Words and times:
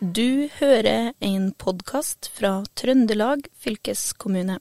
Du 0.00 0.48
hører 0.56 1.12
en 1.20 1.50
podkast 1.60 2.30
fra 2.32 2.62
Trøndelag 2.72 3.42
fylkeskommune. 3.60 4.54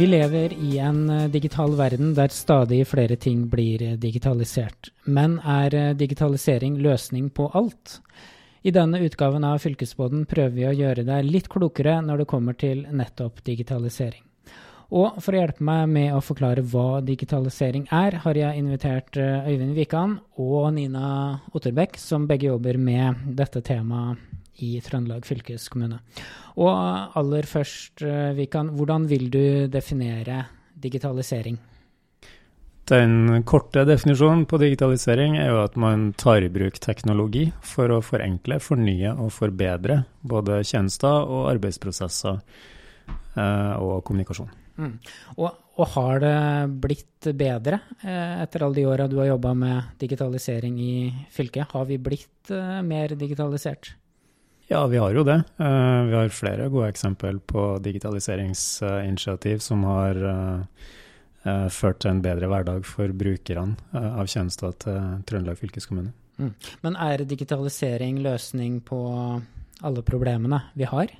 Vi 0.00 0.08
lever 0.08 0.56
i 0.56 0.78
en 0.80 1.10
eh, 1.10 1.28
digital 1.28 1.76
verden 1.76 2.14
der 2.16 2.32
stadig 2.32 2.86
flere 2.88 3.20
ting 3.20 3.44
blir 3.52 3.84
eh, 3.84 4.00
digitalisert. 4.00 4.94
Men 5.04 5.36
er 5.44 5.76
eh, 5.76 5.92
digitalisering 5.92 6.80
løsning 6.80 7.28
på 7.36 7.50
alt? 7.52 7.98
I 8.64 8.72
denne 8.72 9.04
utgaven 9.04 9.44
av 9.44 9.60
Fylkesboden 9.60 10.24
prøver 10.24 10.56
vi 10.56 10.68
å 10.70 10.76
gjøre 10.86 11.04
deg 11.04 11.28
litt 11.28 11.52
klokere 11.52 12.00
når 12.00 12.24
det 12.24 12.32
kommer 12.32 12.56
til 12.56 12.86
nettopp 12.88 13.44
digitalisering. 13.44 14.24
Og 14.92 15.16
for 15.24 15.32
å 15.32 15.40
hjelpe 15.40 15.64
meg 15.64 15.86
med 15.88 16.12
å 16.12 16.20
forklare 16.20 16.64
hva 16.68 17.00
digitalisering 17.04 17.86
er, 17.96 18.18
har 18.26 18.36
jeg 18.36 18.60
invitert 18.60 19.16
eh, 19.16 19.48
Øyvind 19.48 19.72
Wikan 19.78 20.18
og 20.42 20.68
Nina 20.76 21.06
Otterbekk, 21.56 21.96
som 21.96 22.28
begge 22.28 22.50
jobber 22.50 22.76
med 22.76 23.24
dette 23.38 23.64
temaet 23.64 24.20
i 24.60 24.74
Trøndelag 24.84 25.24
fylkeskommune. 25.24 25.96
Og 26.60 27.16
aller 27.16 27.48
først, 27.48 28.04
Wikan, 28.36 28.68
eh, 28.68 28.76
hvordan 28.76 29.08
vil 29.08 29.30
du 29.32 29.44
definere 29.72 30.44
digitalisering? 30.76 31.56
Den 32.92 33.44
korte 33.48 33.86
definisjonen 33.88 34.44
på 34.50 34.58
digitalisering 34.60 35.38
er 35.40 35.54
jo 35.54 35.60
at 35.62 35.78
man 35.80 36.10
tar 36.20 36.44
i 36.44 36.52
bruk 36.52 36.76
teknologi 36.82 37.46
for 37.64 37.88
å 37.94 38.02
forenkle, 38.04 38.60
fornye 38.60 39.14
og 39.14 39.32
forbedre 39.32 40.02
både 40.20 40.60
tjenester 40.68 41.30
og 41.32 41.46
arbeidsprosesser 41.54 42.42
eh, 42.42 43.72
og 43.80 44.02
kommunikasjon. 44.04 44.52
Mm. 44.78 44.94
Og, 45.36 45.48
og, 45.76 45.86
har 45.94 46.20
det 46.22 46.36
blitt 46.82 47.28
bedre 47.38 47.80
eh, 48.00 48.42
etter 48.42 48.64
alle 48.64 48.80
de 48.80 48.86
åra 48.88 49.08
du 49.10 49.18
har 49.20 49.32
jobba 49.32 49.54
med 49.58 49.98
digitalisering 50.00 50.78
i 50.80 50.94
fylket? 51.32 51.72
Har 51.74 51.88
vi 51.90 51.98
blitt 52.00 52.50
eh, 52.50 52.80
mer 52.86 53.14
digitalisert? 53.18 53.94
Ja, 54.70 54.86
vi 54.88 55.00
har 55.02 55.12
jo 55.12 55.24
det. 55.28 55.42
Eh, 55.60 56.00
vi 56.08 56.16
har 56.16 56.32
flere 56.32 56.70
gode 56.72 56.88
eksempel 56.94 57.40
på 57.40 57.76
digitaliseringsinitiativ 57.84 59.64
som 59.64 59.84
har 59.90 60.26
ført 61.74 61.98
til 61.98 62.12
en 62.12 62.20
bedre 62.22 62.46
hverdag 62.46 62.84
for 62.86 63.10
brukerne 63.18 63.74
av 63.98 64.28
tjenester 64.30 64.76
til 64.78 65.24
Trøndelag 65.26 65.58
fylkeskommune. 65.58 66.12
Mm. 66.38 66.52
Men 66.86 66.98
er 67.02 67.24
digitalisering 67.26 68.20
løsning 68.22 68.76
på 68.86 69.00
alle 69.82 70.04
problemene 70.06 70.60
vi 70.78 70.86
har? 70.86 71.10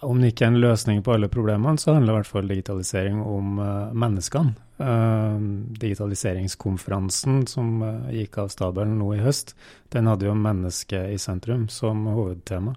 Om 0.00 0.20
det 0.20 0.32
ikke 0.32 0.46
er 0.46 0.52
en 0.52 0.62
løsning 0.62 1.02
på 1.04 1.14
alle 1.14 1.28
problemene, 1.32 1.78
så 1.80 1.94
handler 1.96 2.14
i 2.14 2.18
hvert 2.20 2.30
fall 2.30 2.48
digitalisering 2.50 3.20
om 3.22 3.60
uh, 3.60 3.90
menneskene. 3.94 4.54
Uh, 4.78 5.38
digitaliseringskonferansen 5.82 7.44
som 7.50 7.82
uh, 7.82 8.08
gikk 8.14 8.38
av 8.44 8.50
stabelen 8.54 8.98
nå 9.00 9.12
i 9.16 9.22
høst, 9.22 9.54
den 9.94 10.10
hadde 10.10 10.28
jo 10.28 10.34
mennesket 10.38 11.14
i 11.14 11.20
sentrum 11.22 11.68
som 11.72 12.06
hovedtema. 12.06 12.74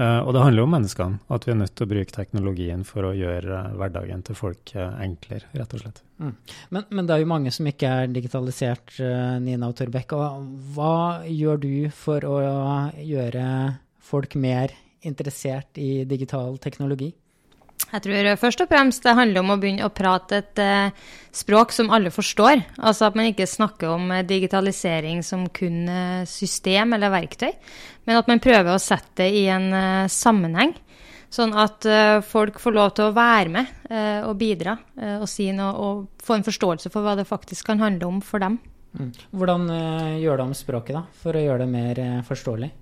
og 0.00 0.30
det 0.32 0.40
handler 0.40 0.62
jo 0.62 0.64
om 0.64 0.70
menneskene, 0.72 1.18
at 1.28 1.44
vi 1.44 1.50
er 1.52 1.58
nødt 1.60 1.74
til 1.76 1.84
å 1.84 1.90
bruke 1.90 2.14
teknologien 2.14 2.84
for 2.88 3.04
å 3.04 3.10
gjøre 3.12 3.58
hverdagen 3.76 4.22
til 4.24 4.38
folk 4.38 4.72
enklere, 4.80 5.44
rett 5.52 5.74
og 5.76 5.82
slett. 5.82 6.00
Mm. 6.16 6.30
Men, 6.70 6.86
men, 6.88 7.04
det 7.04 7.14
er 7.14 7.20
jo 7.20 7.28
mange 7.28 7.52
som 7.52 7.68
ikke 7.68 7.90
er 7.98 8.14
digitalisert, 8.14 8.94
Nina 9.44 9.68
og 9.68 9.76
Torbekk. 9.76 10.14
Hva 10.72 10.94
gjør 11.28 11.60
du 11.60 11.74
for 11.92 12.24
å 12.24 12.38
gjøre 12.96 13.44
folk 14.00 14.38
mer 14.40 14.72
interessert 15.06 15.78
i 15.80 16.04
digital 16.08 16.58
teknologi? 16.62 17.10
Jeg 17.90 18.04
tror 18.04 18.28
først 18.38 18.60
og 18.62 18.68
fremst 18.70 19.06
det 19.06 19.16
handler 19.16 19.42
om 19.42 19.54
å 19.54 19.56
begynne 19.58 19.86
å 19.88 19.94
prate 19.94 20.42
et 20.42 20.60
uh, 20.62 21.08
språk 21.34 21.72
som 21.74 21.88
alle 21.90 22.12
forstår. 22.14 22.60
Altså 22.78 23.08
at 23.08 23.16
man 23.18 23.30
ikke 23.30 23.48
snakker 23.48 23.94
om 23.96 24.12
uh, 24.12 24.20
digitalisering 24.26 25.24
som 25.26 25.48
kun 25.48 25.88
system 26.28 26.94
eller 26.94 27.12
verktøy, 27.12 27.50
men 28.06 28.20
at 28.20 28.28
man 28.30 28.42
prøver 28.42 28.74
å 28.74 28.82
sette 28.82 29.24
det 29.24 29.30
i 29.40 29.46
en 29.50 29.72
sammenheng. 30.12 30.76
Sånn 31.30 31.52
at 31.54 31.86
folk 32.26 32.56
får 32.58 32.74
lov 32.74 32.88
til 32.96 33.06
å 33.06 33.14
være 33.14 33.52
med 33.54 33.68
og 34.26 34.32
bidra 34.34 34.72
og 35.20 35.28
si 35.30 35.44
noe 35.54 35.68
og 35.78 36.00
få 36.18 36.40
en 36.40 36.46
forståelse 36.46 36.90
for 36.90 37.06
hva 37.06 37.12
det 37.18 37.26
faktisk 37.28 37.68
kan 37.68 37.78
handle 37.78 38.08
om 38.08 38.18
for 38.24 38.42
dem. 38.42 38.56
Mm. 38.98 39.12
Hvordan 39.38 39.68
gjør 40.18 40.40
det 40.40 40.46
om 40.48 40.56
språket, 40.58 40.96
da, 40.98 41.04
for 41.22 41.38
å 41.38 41.44
gjøre 41.44 41.62
det 41.62 41.70
mer 41.70 42.02
forståelig? 42.26 42.72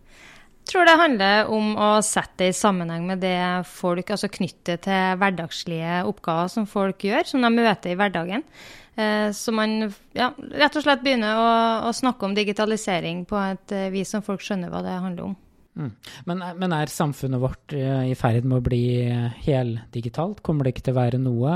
Tror 0.71 0.89
det 0.89 0.99
handler 1.01 1.51
om 1.55 1.73
å 1.81 1.89
sette 2.05 2.45
det 2.45 2.53
i 2.53 2.57
sammenheng 2.57 3.07
med 3.09 3.23
det 3.25 3.39
folk 3.69 4.11
altså 4.15 4.31
knytte 4.33 4.79
til 4.85 5.19
hverdagslige 5.21 6.03
oppgaver 6.09 6.53
som 6.53 6.69
folk 6.69 7.05
gjør, 7.09 7.27
som 7.29 7.45
de 7.45 7.51
møter 7.55 7.93
i 7.93 7.99
hverdagen. 7.99 8.45
Eh, 8.99 9.33
så 9.33 9.55
man 9.55 9.81
ja, 10.17 10.33
rett 10.59 10.79
og 10.79 10.83
slett 10.83 11.05
begynner 11.05 11.39
å, 11.39 11.51
å, 11.87 11.93
snakke 11.95 12.27
om 12.27 12.35
digitalisering 12.35 13.23
på 13.31 13.39
et 13.39 13.75
eh, 13.77 13.91
vis 13.95 14.11
som 14.11 14.25
folk 14.27 14.43
skjønner 14.43 14.73
hva 14.73 14.83
det 14.83 14.97
handler 14.97 15.29
om. 15.29 15.37
Mm. 15.79 15.93
Men, 16.27 16.43
men, 16.59 16.75
er 16.75 16.91
samfunnet 16.91 17.39
vårt 17.39 17.77
eh, 17.79 18.09
i 18.11 18.17
ferd 18.19 18.49
med 18.49 18.59
å 18.59 18.65
bli 18.67 18.83
heldigitalt? 19.45 20.43
Kommer 20.43 20.67
det 20.67 20.75
ikke 20.75 20.89
til 20.89 20.97
å 20.97 20.99
være 20.99 21.23
noe 21.23 21.53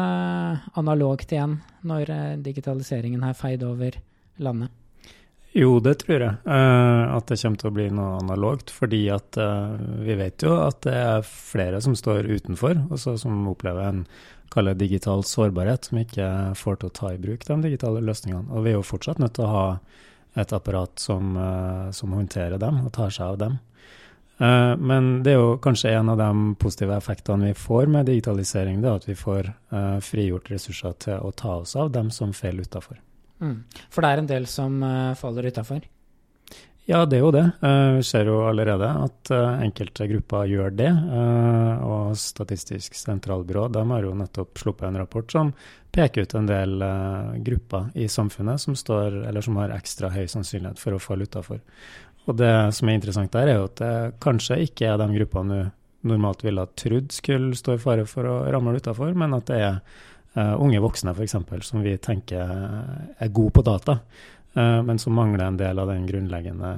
analogt 0.78 1.34
igjen 1.34 1.58
når 1.82 2.14
digitaliseringen 2.46 3.26
har 3.26 3.34
feid 3.38 3.66
over 3.66 3.98
landet? 4.38 4.70
Jo, 5.52 5.80
det 5.84 5.98
tror 6.00 6.22
jeg. 6.22 6.36
Uh, 6.48 7.12
at 7.12 7.28
det 7.28 7.36
kommer 7.42 7.60
til 7.60 7.68
å 7.68 7.74
bli 7.76 7.88
noe 7.92 8.20
analogt. 8.22 8.72
Fordi 8.72 9.02
at 9.12 9.36
uh, 9.40 9.74
vi 10.04 10.16
vet 10.16 10.44
jo 10.44 10.54
at 10.62 10.80
det 10.86 10.94
er 10.96 11.26
flere 11.28 11.82
som 11.84 11.96
står 11.98 12.30
utenfor, 12.30 12.86
og 12.88 13.02
som 13.02 13.42
opplever 13.50 13.84
en 13.84 14.06
kaller 14.52 14.76
digital 14.76 15.24
sårbarhet, 15.24 15.88
som 15.88 16.00
ikke 16.00 16.28
får 16.56 16.80
til 16.80 16.88
å 16.88 16.96
ta 16.96 17.12
i 17.12 17.20
bruk 17.20 17.44
de 17.48 17.58
digitale 17.66 18.04
løsningene. 18.04 18.48
Og 18.52 18.64
vi 18.64 18.72
er 18.72 18.78
jo 18.78 18.86
fortsatt 18.86 19.20
nødt 19.20 19.36
til 19.36 19.48
å 19.48 19.52
ha 19.52 19.66
et 20.40 20.56
apparat 20.56 20.96
som, 21.00 21.36
uh, 21.36 21.92
som 21.92 22.16
håndterer 22.16 22.60
dem 22.60 22.80
og 22.86 22.92
tar 22.96 23.12
seg 23.12 23.34
av 23.34 23.44
dem. 23.44 23.60
men 24.42 25.22
det 25.22 25.34
er 25.34 25.36
jo 25.38 25.58
kanskje 25.62 25.92
en 25.94 26.08
av 26.10 26.16
de 26.19 26.54
positive 26.58 26.96
effektene 26.96 27.52
vi 27.52 27.54
får 27.54 27.86
med 27.86 28.08
digitalisering, 28.08 28.80
det 28.82 28.90
er 28.90 28.98
at 28.98 29.06
vi 29.06 29.14
får 29.14 29.52
frigjort 30.02 30.50
ressurser 30.50 30.98
til 31.04 31.22
å 31.22 31.30
ta 31.30 31.60
oss 31.60 31.76
av 31.76 31.92
dem 31.94 32.10
som 32.10 32.32
faller 32.34 32.66
utafor. 32.66 32.98
Mm. 33.42 33.58
For 33.91 34.04
det 34.04 34.12
er 34.12 34.22
en 34.22 34.30
del 34.30 34.47
som 34.50 34.78
uh, 34.84 35.14
faller 35.19 35.48
utafor? 35.50 35.82
Ja, 36.86 37.04
det 37.06 37.19
er 37.19 37.22
jo 37.22 37.32
det. 37.34 37.44
Uh, 37.62 37.98
vi 37.98 38.04
ser 38.06 38.30
jo 38.30 38.41
allerede 38.47 38.88
at 39.04 39.32
uh, 39.34 39.58
enkelte 39.62 40.06
grupper 40.10 40.50
gjør 40.50 40.75
det. 40.78 40.91
og 41.86 42.14
Statistisk 42.19 42.97
sentralbyrå 42.98 43.69
de 43.75 43.84
har 43.91 44.06
jo 44.06 44.14
nettopp 44.19 44.62
sluppet 44.62 44.88
en 44.88 45.00
rapport 45.02 45.31
som 45.31 45.52
peker 45.92 46.25
ut 46.25 46.34
en 46.38 46.48
del 46.48 46.86
grupper 47.44 47.91
i 48.00 48.08
samfunnet 48.08 48.60
som, 48.62 48.76
står, 48.78 49.20
som 49.44 49.58
har 49.60 49.75
ekstra 49.76 50.08
høy 50.14 50.25
sannsynlighet 50.25 50.81
for 50.81 50.97
å 50.97 51.02
falle 51.02 51.28
utafor. 51.28 51.60
Og 52.31 52.38
det 52.38 52.54
som 52.72 52.88
er 52.88 52.97
interessant 52.97 53.32
der, 53.34 53.50
er 53.50 53.58
jo 53.58 53.69
at 53.69 53.81
det 53.82 53.94
kanskje 54.22 54.62
ikke 54.64 54.88
er 54.88 55.00
de 55.00 55.10
gruppene 55.19 55.58
du 55.58 56.08
normalt 56.08 56.44
ville 56.44 56.62
ha 56.62 56.70
trodd 56.78 57.12
skulle 57.14 57.56
stå 57.58 57.76
i 57.76 57.82
fare 57.82 58.06
for 58.10 58.26
å 58.26 58.38
ramle 58.50 58.81
utafor, 58.81 59.12
men 59.19 59.36
at 59.36 59.50
det 59.50 59.60
er 59.62 59.76
Uh, 60.32 60.54
unge 60.65 60.81
voksne 60.81 61.12
f.eks., 61.12 61.34
som 61.60 61.82
vi 61.84 61.93
tenker 62.00 62.41
er 62.41 63.32
gode 63.37 63.53
på 63.53 63.65
data, 63.66 63.98
uh, 64.56 64.81
men 64.81 65.00
som 65.00 65.12
mangler 65.12 65.44
en 65.44 65.59
del 65.60 65.82
av 65.82 65.91
den 65.93 66.06
grunnleggende 66.09 66.70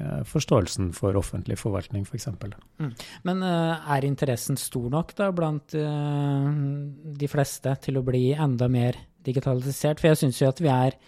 uh, 0.00 0.24
forståelsen 0.26 0.90
for 0.96 1.14
offentlig 1.20 1.60
forvaltning, 1.60 2.02
f.eks. 2.02 2.26
For 2.40 2.56
mm. 2.82 2.90
Men 3.30 3.46
er 3.46 4.08
interessen 4.08 4.58
stor 4.58 4.90
nok 4.90 5.14
da 5.18 5.30
blant 5.30 5.78
de 5.78 7.30
fleste 7.30 7.76
til 7.86 8.00
å 8.00 8.04
bli 8.06 8.32
enda 8.34 8.66
mer 8.70 8.98
digitalisert? 9.26 10.02
For 10.02 10.10
jeg 10.10 10.22
syns 10.24 10.42
jo 10.42 10.50
at 10.50 10.62
vi 10.62 10.74
er 10.74 10.98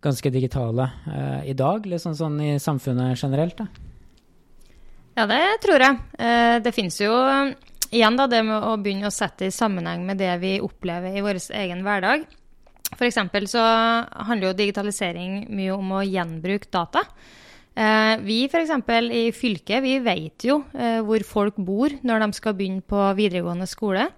ganske 0.00 0.32
digitale 0.32 0.86
i 1.44 1.52
dag, 1.52 1.84
liksom 1.84 2.14
sånn 2.16 2.38
i 2.40 2.52
samfunnet 2.60 3.20
generelt. 3.20 3.60
da. 3.60 3.66
Ja, 5.18 5.26
det 5.28 5.42
tror 5.60 5.84
jeg. 5.84 5.98
det 6.64 6.72
finnes 6.72 6.96
jo 7.02 7.12
igjen 7.90 8.18
da, 8.18 8.26
det 8.30 8.42
med 8.46 8.66
å 8.66 8.76
begynne 8.80 9.10
å 9.10 9.14
sette 9.14 9.48
i 9.48 9.54
sammenheng 9.54 10.04
med 10.06 10.20
det 10.20 10.32
vi 10.42 10.56
opplever 10.62 11.16
i 11.16 11.24
vår 11.24 11.40
egen 11.58 11.84
hverdag. 11.86 12.26
F.eks. 12.90 13.20
så 13.52 13.62
handler 13.62 14.50
jo 14.50 14.58
digitalisering 14.58 15.44
mye 15.54 15.76
om 15.76 15.92
å 15.94 16.02
gjenbruke 16.06 16.70
data. 16.72 17.04
Eh, 17.74 18.16
vi 18.26 18.42
f.eks. 18.50 18.72
i 19.14 19.24
fylket 19.34 19.84
vi 19.84 19.98
vet 20.02 20.46
jo 20.48 20.60
eh, 20.74 20.98
hvor 21.06 21.22
folk 21.26 21.60
bor 21.62 21.94
når 22.02 22.24
de 22.24 22.38
skal 22.38 22.56
begynne 22.58 22.82
på 22.82 23.04
videregående 23.18 23.68
skole. 23.70 24.08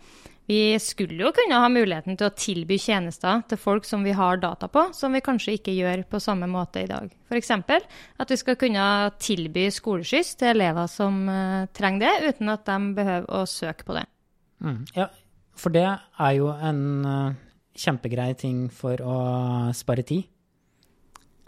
Vi 0.50 0.78
skulle 0.82 1.22
jo 1.22 1.30
kunne 1.34 1.58
ha 1.62 1.68
muligheten 1.70 2.16
til 2.18 2.26
å 2.26 2.34
tilby 2.34 2.76
tjenester 2.80 3.44
til 3.48 3.60
folk 3.60 3.86
som 3.86 4.02
vi 4.02 4.14
har 4.16 4.40
data 4.42 4.66
på, 4.72 4.88
som 4.96 5.14
vi 5.14 5.22
kanskje 5.22 5.54
ikke 5.58 5.74
gjør 5.76 6.02
på 6.10 6.20
samme 6.22 6.48
måte 6.50 6.82
i 6.82 6.88
dag. 6.90 7.12
F.eks. 7.30 7.52
at 7.52 8.32
vi 8.32 8.38
skal 8.40 8.58
kunne 8.58 8.84
tilby 9.22 9.68
skoleskyss 9.70 10.34
til 10.40 10.50
elever 10.56 10.90
som 10.90 11.22
uh, 11.30 11.68
trenger 11.74 12.08
det, 12.08 12.32
uten 12.32 12.50
at 12.52 12.66
de 12.66 12.78
behøver 12.96 13.28
å 13.30 13.44
søke 13.46 13.86
på 13.86 13.96
det. 14.00 14.04
Mm. 14.66 14.80
Ja, 14.98 15.06
for 15.54 15.74
det 15.74 15.86
er 15.86 16.32
jo 16.34 16.50
en 16.52 16.82
uh, 17.06 17.36
kjempegrei 17.78 18.32
ting 18.38 18.64
for 18.74 18.98
å 18.98 19.18
spare 19.78 20.02
tid. 20.08 20.26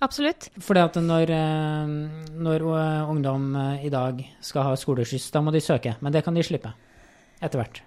Absolutt. 0.05 0.52
Fordi 0.62 0.85
at 0.85 1.00
når, 1.02 1.32
uh, 1.35 2.31
når 2.47 2.69
ungdom 3.11 3.50
i 3.82 3.90
dag 3.90 4.23
skal 4.38 4.70
ha 4.70 4.79
skoleskyss, 4.79 5.32
da 5.35 5.43
må 5.43 5.55
de 5.55 5.64
søke. 5.64 5.97
Men 5.99 6.14
det 6.14 6.23
kan 6.23 6.38
de 6.38 6.47
slippe 6.47 6.70
etter 7.43 7.58
hvert. 7.58 7.82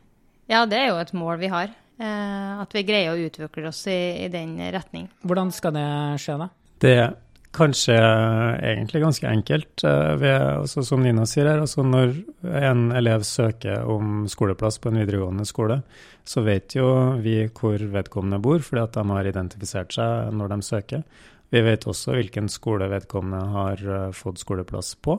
Ja, 0.47 0.65
det 0.69 0.79
er 0.79 0.89
jo 0.91 0.99
et 1.01 1.13
mål 1.17 1.39
vi 1.43 1.51
har. 1.51 1.75
At 1.97 2.73
vi 2.75 2.85
greier 2.85 3.15
å 3.15 3.21
utvikle 3.27 3.71
oss 3.71 3.83
i, 3.89 4.25
i 4.25 4.27
den 4.31 4.57
retning. 4.73 5.07
Hvordan 5.25 5.49
skal 5.55 5.73
det 5.75 5.87
skje, 6.21 6.35
da? 6.43 6.47
Det 6.83 6.91
er 6.93 7.15
kanskje 7.57 7.95
egentlig 7.97 9.01
ganske 9.01 9.29
enkelt. 9.29 9.83
Ved, 10.21 10.35
altså, 10.61 10.83
som 10.85 11.01
Nina 11.03 11.25
sier 11.29 11.49
her, 11.49 11.63
altså 11.63 11.85
når 11.85 12.13
en 12.61 12.91
elev 12.95 13.25
søker 13.27 13.87
om 13.89 14.27
skoleplass 14.29 14.77
på 14.83 14.91
en 14.91 15.01
videregående 15.01 15.47
skole, 15.49 15.81
så 16.27 16.43
vet 16.45 16.77
jo 16.77 16.87
vi 17.23 17.39
hvor 17.47 17.81
vedkommende 17.81 18.41
bor, 18.43 18.61
fordi 18.61 18.83
at 18.83 18.99
de 18.99 19.05
har 19.15 19.31
identifisert 19.31 19.97
seg 19.97 20.29
når 20.37 20.53
de 20.53 20.61
søker. 20.69 21.03
Vi 21.49 21.63
vet 21.63 21.87
også 21.87 22.17
hvilken 22.17 22.49
skole 22.51 22.89
vedkommende 22.91 23.41
har 23.55 23.83
fått 24.15 24.41
skoleplass 24.43 24.93
på. 24.99 25.15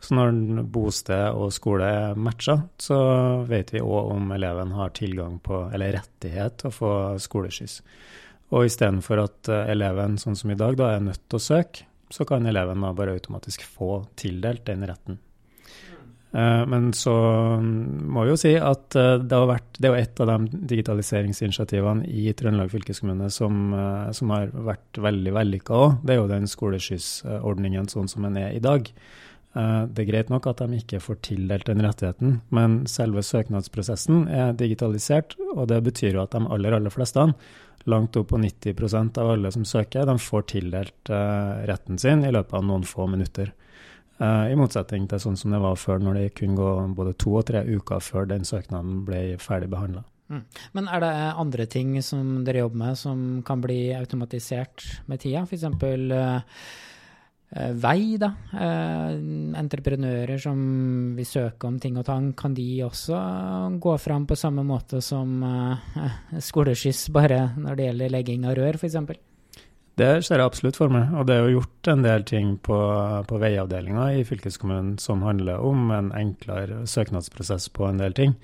Så 0.00 0.14
når 0.14 0.62
bosted 0.70 1.34
og 1.34 1.50
skole 1.54 1.88
er 1.90 2.18
matcha, 2.18 2.60
så 2.78 2.98
vet 3.48 3.72
vi 3.74 3.82
òg 3.82 4.12
om 4.14 4.32
eleven 4.36 4.72
har 4.78 4.94
tilgang 4.94 5.40
på, 5.42 5.64
eller 5.74 5.96
rettighet 5.98 6.60
til 6.60 6.70
å 6.70 6.76
få 6.76 6.92
skoleskyss. 7.22 7.80
Og 8.54 8.68
istedenfor 8.68 9.24
at 9.26 9.50
uh, 9.52 9.64
eleven, 9.68 10.16
sånn 10.22 10.38
som 10.38 10.54
i 10.54 10.58
dag, 10.58 10.78
da 10.78 10.94
er 10.94 11.02
nødt 11.04 11.26
til 11.26 11.40
å 11.40 11.46
søke, 11.50 11.88
så 12.08 12.24
kan 12.24 12.46
eleven 12.48 12.80
da 12.80 12.94
bare 12.96 13.18
automatisk 13.18 13.66
få 13.68 14.04
tildelt 14.16 14.64
den 14.70 14.86
retten. 14.88 15.18
Eh, 16.32 16.66
men 16.68 16.90
så 16.92 17.12
må 17.62 18.24
vi 18.24 18.32
jo 18.34 18.40
si 18.40 18.50
at 18.60 18.96
eh, 19.00 19.14
det, 19.22 19.32
har 19.32 19.48
vært, 19.48 19.78
det 19.78 19.88
er 19.88 19.94
jo 19.94 20.02
et 20.02 20.20
av 20.20 20.28
de 20.28 20.64
digitaliseringsinitiativene 20.74 22.04
i 22.04 22.34
Trøndelag 22.36 22.72
fylkeskommune 22.72 23.30
som, 23.32 23.70
eh, 23.72 24.10
som 24.16 24.34
har 24.34 24.52
vært 24.52 25.00
veldig 25.08 25.32
vellykka 25.38 25.78
òg. 25.78 25.96
Det 26.04 26.14
er 26.14 26.20
jo 26.20 26.28
den 26.28 26.50
skoleskyssordningen 26.50 27.88
sånn 27.92 28.12
som 28.12 28.28
den 28.28 28.36
er 28.42 28.52
i 28.52 28.62
dag. 28.64 28.90
Det 29.54 30.02
er 30.02 30.06
greit 30.10 30.28
nok 30.30 30.44
at 30.50 30.60
de 30.60 30.76
ikke 30.76 31.00
får 31.02 31.16
tildelt 31.24 31.66
den 31.66 31.80
rettigheten, 31.82 32.34
men 32.54 32.82
selve 32.86 33.24
søknadsprosessen 33.24 34.26
er 34.28 34.52
digitalisert, 34.54 35.34
og 35.54 35.70
det 35.72 35.80
betyr 35.86 36.18
jo 36.18 36.22
at 36.22 36.36
de 36.36 36.42
aller, 36.52 36.76
aller 36.76 36.92
fleste, 36.92 37.24
langt 37.88 38.18
opp 38.20 38.28
på 38.30 38.38
90 38.38 39.18
av 39.18 39.32
alle 39.32 39.50
som 39.54 39.64
søker, 39.66 40.06
de 40.06 40.18
får 40.20 40.44
tildelt 40.52 41.10
retten 41.72 41.98
sin 41.98 42.22
i 42.28 42.34
løpet 42.34 42.54
av 42.60 42.68
noen 42.68 42.84
få 42.86 43.08
minutter. 43.10 43.54
Uh, 44.18 44.50
I 44.50 44.56
motsetning 44.58 45.04
til 45.06 45.20
sånn 45.22 45.36
som 45.38 45.52
det 45.54 45.60
var 45.62 45.76
før, 45.78 46.00
når 46.02 46.16
det 46.18 46.30
kunne 46.40 46.58
gå 46.58 46.70
både 46.98 47.14
to 47.22 47.36
og 47.38 47.44
tre 47.46 47.62
uker 47.62 48.02
før 48.02 48.26
den 48.26 48.46
søknaden 48.46 49.04
ble 49.06 49.36
ferdig 49.38 49.68
behandla. 49.70 50.02
Mm. 50.28 50.40
Men 50.74 50.88
er 50.90 51.04
det 51.04 51.12
andre 51.44 51.66
ting 51.70 51.92
som 52.04 52.40
dere 52.44 52.64
jobber 52.64 52.82
med 52.82 52.98
som 52.98 53.20
kan 53.46 53.62
bli 53.62 53.78
automatisert 53.96 54.82
med 55.06 55.22
tida? 55.22 55.44
F.eks. 55.46 55.68
Uh, 57.48 57.70
vei, 57.80 58.18
da. 58.20 58.28
Uh, 58.52 59.14
entreprenører 59.56 60.40
som 60.42 60.58
vil 61.16 61.28
søke 61.28 61.68
om 61.68 61.78
ting 61.80 61.96
og 61.96 62.04
tang, 62.08 62.34
kan 62.36 62.52
de 62.56 62.66
også 62.84 63.22
gå 63.80 63.94
fram 64.02 64.26
på 64.28 64.36
samme 64.36 64.66
måte 64.68 65.00
som 65.04 65.40
uh, 65.40 66.04
skoleskyss, 66.50 67.08
bare 67.14 67.54
når 67.56 67.78
det 67.78 67.88
gjelder 67.88 68.14
legging 68.18 68.46
av 68.48 68.58
rør, 68.60 68.76
f.eks.? 68.76 69.00
Det 69.98 70.10
ser 70.22 70.38
jeg 70.38 70.46
absolutt 70.46 70.76
for 70.78 70.92
meg. 70.94 71.10
Og 71.18 71.26
det 71.26 71.34
er 71.34 71.46
jo 71.46 71.56
gjort 71.58 71.88
en 71.90 72.04
del 72.04 72.24
ting 72.28 72.52
på, 72.62 72.76
på 73.26 73.40
veiavdelinga 73.42 74.10
i 74.14 74.24
fylkeskommunen 74.28 74.94
som 75.02 75.24
handler 75.26 75.64
om 75.64 75.88
en 75.94 76.12
enklere 76.14 76.84
søknadsprosess 76.86 77.66
på 77.74 77.88
en 77.88 77.98
del 77.98 78.14
ting. 78.14 78.36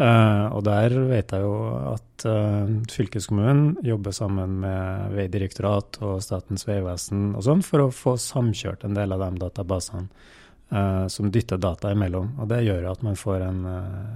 Uh, 0.00 0.46
og 0.56 0.62
der 0.64 0.94
vet 1.10 1.34
jeg 1.34 1.44
jo 1.44 1.56
at 1.90 2.24
uh, 2.24 2.70
fylkeskommunen 2.88 3.74
jobber 3.84 4.14
sammen 4.16 4.54
med 4.62 5.12
Veidirektorat 5.12 5.98
og 6.00 6.22
Statens 6.24 6.64
vegvesen 6.64 7.34
og 7.34 7.44
sånn 7.44 7.60
for 7.66 7.84
å 7.84 7.90
få 7.92 8.14
samkjørt 8.16 8.86
en 8.88 8.96
del 8.96 9.12
av 9.12 9.26
de 9.26 9.42
databasene 9.42 10.08
uh, 10.72 11.04
som 11.12 11.28
dytter 11.28 11.60
data 11.60 11.92
imellom. 11.92 12.32
Og 12.40 12.48
det 12.48 12.62
gjør 12.64 12.88
at 12.94 13.04
man 13.04 13.20
får 13.20 13.44
en, 13.50 13.60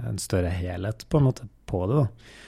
en 0.09 0.17
større 0.21 0.49
helhet 0.57 1.05
på 1.05 1.21
en 1.21 1.29
måte 1.29 1.45
på 1.69 1.85
det. 1.91 2.01
da. 2.01 2.41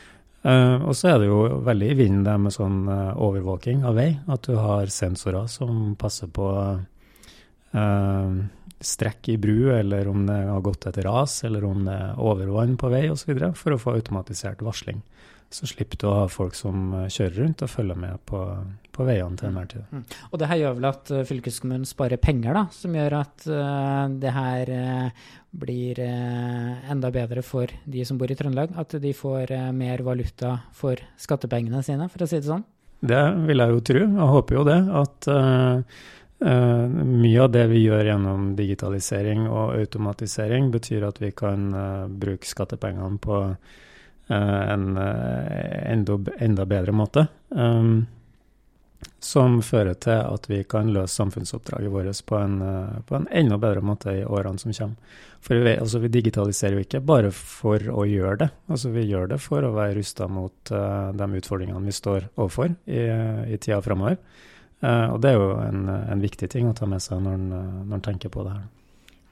Uh, 0.48 0.86
og 0.88 0.94
så 0.96 1.12
er 1.12 1.18
det 1.20 1.28
jo 1.28 1.40
veldig 1.66 1.88
i 1.92 1.96
vinden 1.98 2.24
det 2.24 2.36
med 2.40 2.54
sånn 2.56 2.86
uh, 2.88 3.18
overvåking 3.20 3.82
av 3.88 3.98
vei. 3.98 4.12
At 4.32 4.46
du 4.48 4.56
har 4.56 4.88
sensorer 4.94 5.50
som 5.52 5.96
passer 6.00 6.30
på 6.32 6.48
uh, 7.76 8.38
strekk 8.80 9.30
i 9.34 9.38
bru, 9.42 9.72
eller 9.74 10.08
om 10.08 10.26
det 10.28 10.38
har 10.50 10.62
gått 10.66 10.86
et 10.90 11.00
ras, 11.06 11.40
eller 11.48 11.66
om 11.66 11.86
det 11.88 11.96
er 11.96 12.20
overvann 12.22 12.78
på 12.78 12.92
vei 12.94 13.08
osv., 13.10 13.34
for 13.58 13.74
å 13.74 13.82
få 13.82 13.98
automatisert 13.98 14.62
varsling. 14.66 15.02
Så 15.50 15.68
slipper 15.70 15.96
du 15.96 16.10
å 16.10 16.16
ha 16.18 16.28
folk 16.28 16.58
som 16.60 16.92
kjører 17.08 17.38
rundt 17.40 17.62
og 17.64 17.72
følger 17.72 18.00
med 18.00 18.20
på, 18.28 18.42
på 18.92 19.06
veiene 19.08 19.40
til 19.40 19.48
enhver 19.48 19.70
tid. 19.72 19.86
Mm. 19.96 20.02
Og 20.28 20.42
det 20.42 20.50
her 20.52 20.60
gjør 20.60 20.76
vel 20.76 20.88
at 20.90 21.12
fylkeskommunen 21.30 21.88
sparer 21.88 22.20
penger, 22.20 22.58
da, 22.58 22.64
som 22.76 22.98
gjør 22.98 23.16
at 23.22 23.46
uh, 23.48 24.04
det 24.12 24.34
her 24.36 24.72
uh, 24.76 25.30
blir 25.56 26.02
uh, 26.04 26.92
enda 26.92 27.14
bedre 27.16 27.46
for 27.48 27.72
de 27.88 28.04
som 28.06 28.20
bor 28.20 28.32
i 28.34 28.36
Trøndelag? 28.36 28.76
At 28.76 28.98
de 29.00 29.14
får 29.16 29.56
mer 29.72 30.04
valuta 30.04 30.58
for 30.76 31.00
skattepengene 31.16 31.80
sine, 31.86 32.10
for 32.12 32.28
å 32.28 32.30
si 32.30 32.42
det 32.42 32.52
sånn? 32.52 32.68
Det 33.08 33.24
vil 33.48 33.64
jeg 33.64 33.72
jo 33.72 33.82
tro. 33.88 34.04
Jeg 34.04 34.30
håper 34.34 34.58
jo 34.58 34.68
det. 34.68 34.78
At 35.00 35.28
mye 36.40 37.40
av 37.42 37.50
det 37.50 37.64
vi 37.72 37.80
gjør 37.82 38.12
gjennom 38.12 38.52
digitalisering 38.58 39.48
og 39.48 39.74
automatisering, 39.80 40.70
betyr 40.70 41.08
at 41.08 41.18
vi 41.22 41.32
kan 41.34 41.72
bruke 42.14 42.46
skattepengene 42.46 43.18
på 43.18 43.40
uh, 43.48 43.56
en 44.30 44.86
enda, 44.98 46.20
enda, 46.38 46.68
bedre 46.70 46.94
måte. 46.94 47.26
Um, 47.50 48.06
som 49.22 49.60
fører 49.62 49.98
til 50.02 50.18
at 50.18 50.46
vi 50.50 50.64
kan 50.70 50.90
løse 50.94 51.20
samfunnsoppdraget 51.20 51.92
vårt 51.94 52.22
på 52.26 52.38
en, 52.38 52.56
på 53.06 53.18
en 53.18 53.28
enda 53.34 53.58
bedre 53.62 53.82
måte 53.86 54.14
i 54.14 54.24
årene 54.26 54.62
som 54.62 54.74
kommer. 54.74 55.18
For 55.42 55.62
vi, 55.64 55.76
altså, 55.78 56.02
vi, 56.02 56.12
digitaliserer 56.12 56.78
jo 56.78 56.84
ikke 56.86 57.02
bare 57.06 57.32
for 57.32 57.82
å 57.94 58.06
gjøre 58.10 58.40
det, 58.44 58.50
altså, 58.68 58.92
vi 58.94 59.06
gjør 59.08 59.30
det 59.34 59.40
for 59.44 59.64
å 59.64 59.74
være 59.76 59.98
rusta 60.00 60.28
mot 60.30 60.74
uh, 60.74 61.14
de 61.18 61.28
utfordringene 61.42 61.86
vi 61.86 61.96
står 61.96 62.30
overfor 62.36 62.74
i, 62.86 63.04
i 63.54 63.58
tida 63.62 63.82
framover. 63.86 64.18
Uh, 64.84 65.14
og 65.14 65.22
det 65.24 65.32
er 65.32 65.40
jo 65.40 65.54
en, 65.64 65.86
en, 65.90 66.22
viktig 66.22 66.50
ting 66.54 66.68
å 66.70 66.76
ta 66.78 66.86
med 66.90 67.02
seg 67.02 67.24
når 67.26 67.96
en 67.98 68.04
tenker 68.06 68.30
på 68.34 68.44
det 68.46 68.54
her. 68.54 68.68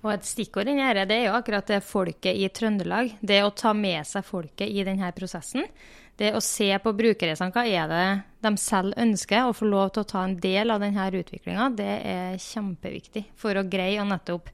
Og 0.06 0.12
et 0.14 0.26
stikkord 0.26 0.70
inni 0.70 0.86
dette, 0.86 1.08
det 1.10 1.18
er 1.18 1.28
jo 1.28 1.38
akkurat 1.38 1.70
det 1.70 1.82
folket 1.86 2.38
i 2.38 2.50
Trøndelag. 2.54 3.16
Det 3.26 3.40
å 3.42 3.54
ta 3.58 3.74
med 3.74 4.06
seg 4.06 4.26
folket 4.26 4.70
i 4.70 4.84
denne 4.86 5.10
prosessen. 5.18 5.66
Det 6.16 6.30
å 6.38 6.42
se 6.44 6.70
på 6.80 6.94
brukerreisene, 6.96 7.52
hva 7.52 7.66
er 7.66 7.90
det 7.90 8.04
de 8.46 8.52
selv 8.62 8.94
ønsker, 9.02 9.50
og 9.50 9.58
få 9.58 9.68
lov 9.68 9.90
til 9.96 10.06
å 10.06 10.10
ta 10.14 10.22
en 10.24 10.38
del 10.40 10.72
av 10.72 10.84
denne 10.84 11.08
utviklinga, 11.20 11.72
det 11.76 11.94
er 12.08 12.38
kjempeviktig 12.40 13.26
for 13.42 13.58
å 13.58 13.66
greie 13.68 13.98
å 14.02 14.08
nettopp 14.08 14.52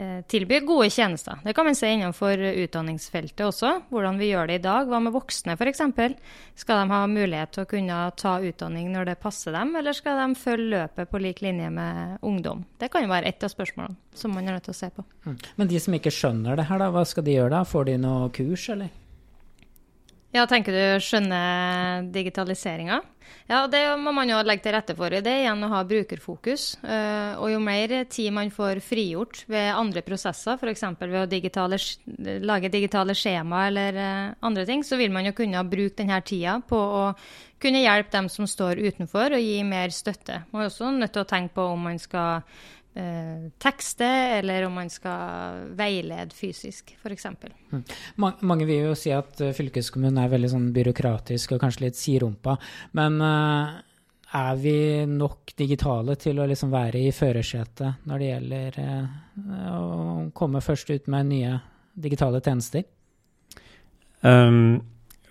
Eh, 0.00 0.22
tilby 0.22 0.60
gode 0.60 0.90
tjenester. 0.90 1.38
Det 1.44 1.52
kan 1.52 1.64
man 1.64 1.74
se 1.74 1.88
innenfor 1.92 2.38
utdanningsfeltet 2.38 3.42
også. 3.44 3.72
Hvordan 3.92 4.16
vi 4.16 4.30
gjør 4.30 4.48
det 4.48 4.54
i 4.60 4.62
dag. 4.64 4.86
Hva 4.88 5.00
med 5.02 5.12
voksne 5.12 5.56
f.eks.? 5.58 5.82
Skal 6.56 6.80
de 6.80 6.94
ha 6.94 7.00
mulighet 7.10 7.52
til 7.52 7.66
å 7.66 7.68
kunne 7.68 7.98
ta 8.16 8.38
utdanning 8.40 8.88
når 8.94 9.10
det 9.10 9.18
passer 9.20 9.52
dem, 9.52 9.74
eller 9.76 9.96
skal 9.96 10.22
de 10.22 10.38
følge 10.40 10.70
løpet 10.72 11.10
på 11.10 11.20
lik 11.20 11.42
linje 11.44 11.68
med 11.74 12.16
ungdom? 12.24 12.64
Det 12.80 12.88
kan 12.88 13.04
jo 13.04 13.12
være 13.12 13.28
ett 13.28 13.44
av 13.44 13.52
spørsmålene 13.52 14.16
som 14.16 14.32
man 14.32 14.48
er 14.48 14.56
nødt 14.56 14.70
til 14.70 14.76
å 14.76 14.80
se 14.80 14.88
på. 14.94 15.04
Mm. 15.26 15.36
Men 15.60 15.72
de 15.74 15.84
som 15.84 15.98
ikke 15.98 16.14
skjønner 16.14 16.56
det 16.56 16.68
her, 16.70 16.80
da, 16.80 16.88
hva 16.94 17.04
skal 17.04 17.26
de 17.26 17.36
gjøre 17.36 17.52
da? 17.58 17.62
Får 17.68 17.90
de 17.90 18.00
noe 18.00 18.32
kurs, 18.36 18.68
eller? 18.72 18.88
Ja, 20.30 20.44
tenker 20.46 20.74
du 20.74 21.02
skjønner 21.02 22.04
digitaliseringa? 22.14 23.00
Ja, 23.50 23.64
det 23.66 23.80
må 23.98 24.12
man 24.14 24.30
jo 24.30 24.38
legge 24.46 24.62
til 24.62 24.74
rette 24.76 24.94
for. 24.94 25.10
Det 25.10 25.26
er 25.26 25.42
igjen 25.42 25.66
å 25.66 25.70
ha 25.72 25.80
brukerfokus. 25.86 26.76
Eh, 26.86 27.32
og 27.34 27.50
jo 27.50 27.58
mer 27.62 27.94
tid 28.10 28.30
man 28.34 28.52
får 28.54 28.78
frigjort 28.86 29.42
ved 29.50 29.72
andre 29.74 30.04
prosesser, 30.06 30.54
f.eks. 30.54 30.84
ved 31.00 31.18
å 31.18 31.26
digitale, 31.30 31.80
lage 32.46 32.70
digitale 32.70 33.16
skjema 33.18 33.64
eller 33.66 33.98
eh, 33.98 34.32
andre 34.46 34.66
ting, 34.68 34.86
så 34.86 35.00
vil 35.00 35.10
man 35.14 35.26
jo 35.26 35.34
kunne 35.34 35.64
bruke 35.66 35.98
denne 35.98 36.20
tida 36.22 36.60
på 36.62 36.78
å 36.78 37.04
kunne 37.60 37.82
hjelpe 37.82 38.14
dem 38.14 38.30
som 38.32 38.46
står 38.48 38.78
utenfor, 38.86 39.34
og 39.34 39.42
gi 39.42 39.58
mer 39.66 39.90
støtte. 39.92 40.44
Man 40.52 40.62
er 40.62 40.70
også 40.70 40.94
nødt 40.94 41.12
til 41.16 41.26
å 41.26 41.28
tenke 41.28 41.58
på 41.58 41.66
om 41.74 41.90
man 41.90 41.98
skal 42.00 42.46
tekste, 43.62 44.06
eller 44.40 44.66
om 44.66 44.74
man 44.80 44.90
skal 44.90 45.68
veilede 45.78 46.34
fysisk, 46.34 46.94
f.eks. 46.98 47.26
Mm. 47.70 47.84
Mange 48.18 48.66
vil 48.66 48.90
jo 48.90 48.96
si 48.98 49.12
at 49.14 49.40
eh, 49.44 49.54
fylkeskommunen 49.54 50.18
er 50.18 50.32
veldig 50.32 50.50
sånn 50.50 50.66
byråkratisk 50.74 51.54
og 51.54 51.62
kanskje 51.62 51.86
litt 51.86 52.00
sidrumpa. 52.00 52.56
Men 52.98 53.20
uh, 53.22 53.78
er 54.40 54.60
vi 54.62 54.76
nok 55.06 55.54
digitale 55.58 56.18
til 56.20 56.42
å 56.42 56.48
liksom 56.50 56.72
være 56.74 57.02
i 57.02 57.14
førersetet 57.14 58.06
når 58.10 58.22
det 58.22 58.30
gjelder 58.30 58.80
å 59.74 59.84
komme 60.36 60.62
først 60.62 60.92
ut 60.94 61.10
med 61.10 61.30
nye 61.30 61.56
digitale 61.98 62.42
tjenester? 62.44 62.84
Um, 64.22 64.78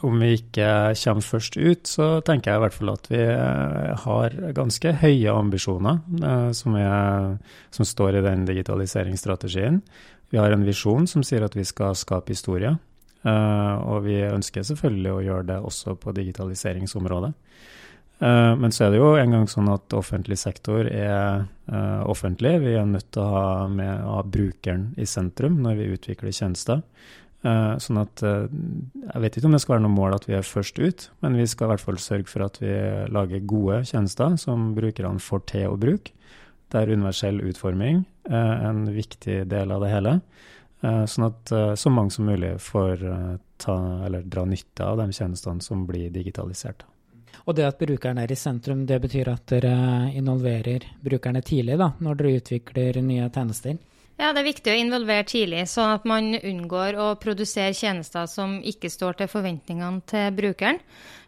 om 0.06 0.20
vi 0.22 0.34
ikke 0.38 0.68
kommer 1.02 1.26
først 1.26 1.58
ut, 1.60 1.88
så 1.90 2.08
tenker 2.26 2.52
jeg 2.52 2.60
i 2.60 2.64
hvert 2.64 2.76
fall 2.76 2.92
at 2.94 3.10
vi 3.12 3.20
eh, 3.20 4.04
har 4.04 4.36
ganske 4.56 4.94
høye 5.02 5.34
ambisjoner 5.34 6.00
eh, 6.22 6.52
som, 6.56 6.78
er, 6.80 7.34
som, 7.76 7.88
står 7.88 8.20
i 8.20 8.24
den 8.26 8.46
digitaliseringsstrategien. 8.48 9.82
Vi 10.30 10.40
har 10.40 10.54
en 10.54 10.64
visjon 10.68 11.08
som 11.10 11.26
sier 11.26 11.44
at 11.46 11.58
vi 11.58 11.66
skal 11.68 11.98
skape 12.00 12.32
historie. 12.32 12.76
Eh, 13.28 13.76
og 13.92 14.06
vi 14.08 14.22
ønsker 14.24 14.68
selvfølgelig 14.68 15.14
å 15.14 15.24
gjøre 15.26 15.50
det 15.52 15.60
også 15.72 15.98
på 16.00 16.16
digitaliseringsområdet. 16.16 17.34
Men 18.20 18.74
så 18.76 18.84
er 18.84 18.90
det 18.92 18.98
jo 19.00 19.14
en 19.16 19.32
gang 19.32 19.46
sånn 19.48 19.70
at 19.72 19.94
offentlig 19.96 20.36
sektor 20.42 20.84
er 20.92 21.46
offentlig. 22.04 22.50
Vi 22.66 22.74
er 22.76 22.84
nødt 22.84 23.14
til 23.16 23.24
å 23.24 23.30
ha, 23.32 23.44
med, 23.72 23.94
å 24.04 24.18
ha 24.18 24.26
brukeren 24.28 24.90
i 25.00 25.06
sentrum 25.08 25.56
når 25.64 25.78
vi 25.80 25.86
utvikler 25.96 26.36
tjenester. 26.36 26.82
Uh, 27.40 27.78
sånn 27.80 28.02
at 28.02 28.20
uh, 28.28 28.52
Jeg 29.00 29.22
vet 29.24 29.38
ikke 29.40 29.48
om 29.48 29.54
det 29.56 29.62
skal 29.64 29.78
være 29.78 29.84
noe 29.86 29.96
mål 29.96 30.18
at 30.18 30.26
vi 30.28 30.34
er 30.36 30.44
først 30.44 30.76
ut, 30.76 31.06
men 31.24 31.38
vi 31.40 31.46
skal 31.48 31.70
i 31.70 31.72
hvert 31.72 31.86
fall 31.86 32.00
sørge 32.04 32.28
for 32.28 32.44
at 32.44 32.60
vi 32.60 32.74
lager 33.16 33.46
gode 33.48 33.78
tjenester 33.88 34.36
som 34.42 34.74
brukerne 34.76 35.24
får 35.24 35.46
til 35.54 35.72
å 35.72 35.80
bruke. 35.80 36.12
Der 36.70 36.92
universell 36.92 37.40
utforming 37.48 38.04
er 38.30 38.68
en 38.68 38.84
viktig 38.94 39.40
del 39.50 39.72
av 39.74 39.82
det 39.82 39.90
hele. 39.90 40.12
Sånn 40.84 41.26
at 41.26 41.50
så 41.82 41.90
mange 41.90 42.14
som 42.14 42.30
mulig 42.30 42.52
får 42.62 43.02
ta, 43.58 43.78
dra 44.06 44.44
nytte 44.46 44.86
av 44.86 45.02
de 45.02 45.08
tjenestene 45.10 45.66
som 45.66 45.88
blir 45.90 46.14
digitalisert. 46.14 46.86
Og 47.50 47.58
det 47.58 47.66
at 47.66 47.82
brukeren 47.82 48.22
er 48.22 48.30
i 48.30 48.38
sentrum, 48.38 48.86
det 48.86 49.00
betyr 49.02 49.32
at 49.34 49.50
dere 49.50 49.74
involverer 50.14 50.86
brukerne 51.02 51.42
tidlig 51.42 51.80
da, 51.82 51.90
når 51.98 52.20
dere 52.20 52.44
utvikler 52.44 53.02
nye 53.02 53.32
tjenester? 53.34 53.80
Ja, 54.20 54.34
det 54.36 54.42
er 54.42 54.50
viktig 54.50 54.72
å 54.74 54.76
involvere 54.76 55.24
tidlig, 55.24 55.62
sånn 55.72 55.94
at 55.96 56.04
man 56.10 56.34
unngår 56.36 56.98
å 57.00 57.06
produsere 57.22 57.72
tjenester 57.72 58.26
som 58.28 58.58
ikke 58.68 58.92
står 58.92 59.22
til 59.22 59.30
forventningene 59.32 60.04
til 60.12 60.36
brukeren. 60.36 60.82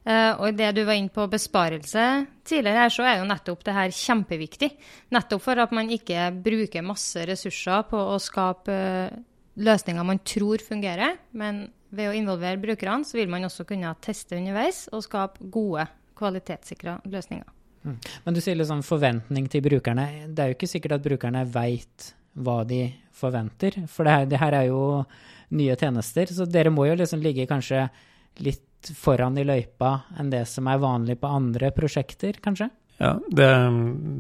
Uh, 0.04 0.36
og 0.42 0.58
det 0.60 0.74
du 0.76 0.82
var 0.84 0.98
inne 1.00 1.14
på 1.14 1.24
besparelse 1.32 2.04
tidligere 2.44 2.84
her, 2.84 2.92
så 2.92 3.08
er 3.08 3.16
jo 3.22 3.30
nettopp 3.30 3.64
det 3.64 3.78
her 3.78 3.96
kjempeviktig. 3.96 4.72
Nettopp 5.16 5.46
for 5.46 5.64
at 5.64 5.72
man 5.78 5.94
ikke 5.94 6.28
bruker 6.44 6.84
masse 6.84 7.24
ressurser 7.32 7.88
på 7.88 8.04
å 8.12 8.20
skape 8.20 8.76
uh, 8.76 9.18
løsninger 9.62 10.12
man 10.12 10.20
tror 10.28 10.60
fungerer. 10.66 11.16
Men 11.32 11.70
ved 11.96 12.12
å 12.12 12.16
involvere 12.18 12.60
brukerne, 12.60 13.08
så 13.08 13.22
vil 13.22 13.32
man 13.32 13.48
også 13.48 13.70
kunne 13.72 13.96
teste 14.04 14.36
underveis 14.36 14.90
og 14.92 15.08
skape 15.08 15.48
gode, 15.54 15.88
kvalitetssikra 16.20 17.00
løsninger. 17.08 17.48
Mm. 17.88 18.02
Men 18.26 18.36
du 18.36 18.44
sier 18.44 18.60
liksom 18.60 18.84
forventning 18.84 19.48
til 19.48 19.64
brukerne. 19.64 20.26
Det 20.28 20.44
er 20.44 20.52
jo 20.52 20.60
ikke 20.60 20.76
sikkert 20.76 21.00
at 21.00 21.08
brukerne 21.08 21.48
veit 21.48 22.18
hva 22.34 22.62
de 22.68 22.86
forventer. 23.16 23.82
For 23.92 24.08
det 24.08 24.16
her, 24.16 24.28
det 24.30 24.42
her, 24.42 24.58
er 24.58 24.70
jo 24.70 24.84
nye 25.58 25.78
tjenester, 25.80 26.32
så 26.32 26.48
dere 26.48 26.72
må 26.74 26.88
jo 26.88 26.98
liksom 27.00 27.24
ligge 27.24 27.48
kanskje 27.50 27.88
litt 28.46 28.92
foran 28.98 29.38
i 29.38 29.46
løypa 29.46 29.92
enn 30.20 30.32
det 30.32 30.46
som 30.50 30.70
er 30.72 30.82
vanlig 30.82 31.20
på 31.22 31.30
andre 31.30 31.70
prosjekter, 31.76 32.40
kanskje? 32.42 32.72
Ja, 33.02 33.16
det, 33.34 33.50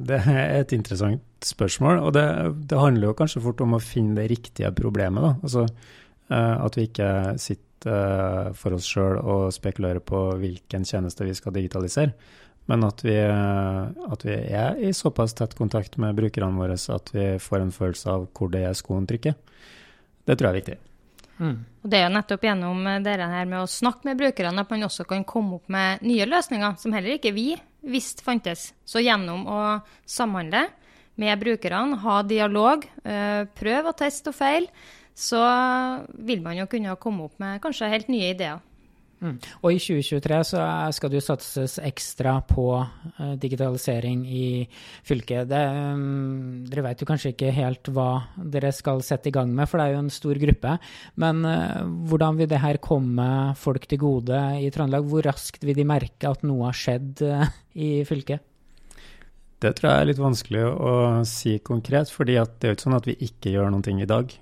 det 0.09 0.19
er 0.25 0.55
et 0.59 0.73
interessant 0.73 1.45
spørsmål. 1.45 1.99
Og 2.07 2.13
det, 2.17 2.25
det, 2.69 2.77
handler 2.79 3.11
jo 3.11 3.17
kanskje 3.17 3.43
fort 3.43 3.61
om 3.61 3.77
å 3.77 3.83
finne 3.83 4.17
det 4.17 4.29
riktige 4.33 4.71
problemet. 4.77 5.21
Da. 5.21 5.33
Altså, 5.45 5.65
uh, 6.33 6.55
at 6.65 6.77
vi 6.77 6.87
ikke 6.89 7.11
sitter 7.41 7.67
uh, 7.91 8.53
for 8.57 8.77
oss 8.77 8.89
sjøl 8.89 9.19
og 9.21 9.51
spekulerer 9.53 10.01
på 10.05 10.23
hvilken 10.41 10.85
tjeneste 10.87 11.27
vi 11.27 11.37
skal 11.37 11.55
digitalisere. 11.57 12.15
Men 12.69 12.85
at 12.85 13.01
vi, 13.03 13.15
at 13.17 14.23
vi, 14.25 14.35
er 14.53 14.77
i 14.79 14.93
såpass 14.93 15.33
tett 15.35 15.55
kontakt 15.57 15.97
med 15.99 16.15
brukerne 16.15 16.55
våre 16.55 16.77
at 16.77 17.09
vi 17.13 17.25
får 17.41 17.63
en 17.63 17.73
følelse 17.75 18.13
av 18.13 18.29
hvor 18.37 18.51
det 18.53 18.61
er 18.67 18.77
skoen 18.77 19.07
trykker. 19.09 19.35
Det 20.27 20.37
tror 20.37 20.51
jeg 20.51 20.53
er 20.53 20.59
viktig. 20.61 20.77
Mm. 21.41 21.57
Og 21.81 21.89
Det 21.89 21.97
er 21.97 22.05
jo 22.05 22.13
nettopp 22.13 22.45
gjennom 22.45 22.83
det 23.01 23.17
her 23.17 23.49
med 23.49 23.63
å 23.63 23.69
snakke 23.69 24.05
med 24.07 24.19
brukerne 24.21 24.61
at 24.61 24.69
man 24.69 24.85
også 24.85 25.07
kan 25.09 25.25
komme 25.27 25.57
opp 25.57 25.71
med 25.73 26.05
nye 26.05 26.27
løsninger 26.29 26.77
som 26.79 26.93
heller 26.93 27.17
ikke 27.17 27.33
vi 27.33 27.49
visste 27.81 28.23
fantes. 28.23 28.71
Så 28.85 29.01
gjennom 29.01 29.47
å 29.49 29.61
samhandle 30.05 30.67
med 31.21 31.41
brukerne, 31.41 31.97
ha 32.01 32.21
dialog, 32.23 32.85
eh, 33.03 33.43
prøve 33.57 33.89
å 33.89 33.97
teste 33.97 34.31
og 34.31 34.37
feil, 34.37 34.67
så 35.17 35.41
vil 36.13 36.41
man 36.41 36.57
jo 36.57 36.69
kunne 36.69 36.95
komme 37.01 37.25
opp 37.25 37.39
med 37.41 37.61
kanskje 37.61 37.89
helt 37.91 38.07
nye 38.07 38.31
ideer. 38.33 38.61
Mm. 39.21 39.35
Og 39.61 39.75
i 39.75 39.77
2023 39.77 40.37
så 40.49 40.61
skal 40.97 41.11
det 41.11 41.19
jo 41.19 41.23
satses 41.27 41.75
ekstra 41.85 42.39
på 42.49 42.65
uh, 42.73 43.33
digitalisering 43.37 44.23
i 44.25 44.45
fylket. 45.05 45.45
Det, 45.51 45.61
um, 45.93 46.63
dere 46.65 46.85
vet 46.87 47.03
jo 47.03 47.07
kanskje 47.09 47.35
ikke 47.35 47.51
helt 47.53 47.91
hva 47.93 48.09
dere 48.55 48.71
skal 48.73 49.03
sette 49.05 49.29
i 49.29 49.35
gang 49.35 49.51
med, 49.53 49.69
for 49.69 49.77
det 49.77 49.85
er 49.85 49.95
jo 49.95 50.01
en 50.01 50.13
stor 50.13 50.41
gruppe. 50.41 50.73
Men 51.21 51.43
uh, 51.45 51.83
hvordan 52.09 52.39
vil 52.41 52.49
det 52.49 52.63
her 52.63 52.81
komme 52.81 53.27
folk 53.61 53.85
til 53.85 54.01
gode 54.01 54.41
i 54.57 54.71
Trøndelag? 54.73 55.05
Hvor 55.11 55.29
raskt 55.29 55.69
vil 55.69 55.77
de 55.77 55.85
merke 55.85 56.31
at 56.31 56.41
noe 56.47 56.71
har 56.71 56.81
skjedd 56.81 57.21
uh, 57.21 57.45
i 57.77 57.99
fylket? 58.09 58.41
Det 59.61 59.75
tror 59.77 59.91
jeg 59.91 60.01
er 60.01 60.09
litt 60.09 60.23
vanskelig 60.23 60.65
å 60.65 60.93
si 61.29 61.59
konkret, 61.61 62.09
fordi 62.09 62.39
det 62.41 62.65
er 62.65 62.71
jo 62.73 62.79
ikke 62.79 62.87
sånn 62.87 62.97
at 62.97 63.05
vi 63.05 63.19
ikke 63.27 63.53
gjør 63.53 63.69
noe 63.69 63.93
i 63.93 64.09
dag. 64.09 64.33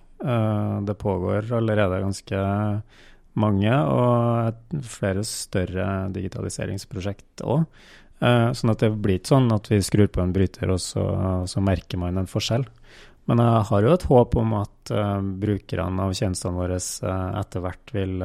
det 0.88 0.95
pågår 1.00 1.51
allerede 1.57 2.00
ganske 2.00 2.39
mange, 3.41 3.72
og 3.72 4.84
flere 4.86 5.24
større 5.27 5.88
digitaliseringsprosjekt 6.15 7.43
òg. 7.46 7.65
Eh, 8.19 8.50
sånn 8.55 8.74
at 8.74 8.84
det 8.84 8.91
blir 9.00 9.19
ikke 9.19 9.34
sånn 9.36 9.48
at 9.55 9.69
vi 9.72 9.79
skrur 9.86 10.10
på 10.12 10.24
en 10.24 10.34
bryter, 10.36 10.72
og 10.74 10.81
så, 10.84 11.05
så 11.50 11.63
merker 11.63 12.01
man 12.01 12.19
en 12.19 12.29
forskjell. 12.29 12.67
Men 13.29 13.43
jeg 13.43 13.65
har 13.69 13.86
jo 13.86 13.93
et 13.93 14.08
håp 14.10 14.36
om 14.41 14.53
at 14.58 14.91
uh, 14.96 15.19
brukerne 15.22 16.01
av 16.08 16.15
tjenestene 16.17 16.58
våre 16.58 16.79
uh, 16.79 17.27
etter 17.38 17.62
hvert 17.62 17.91
vil 17.93 18.24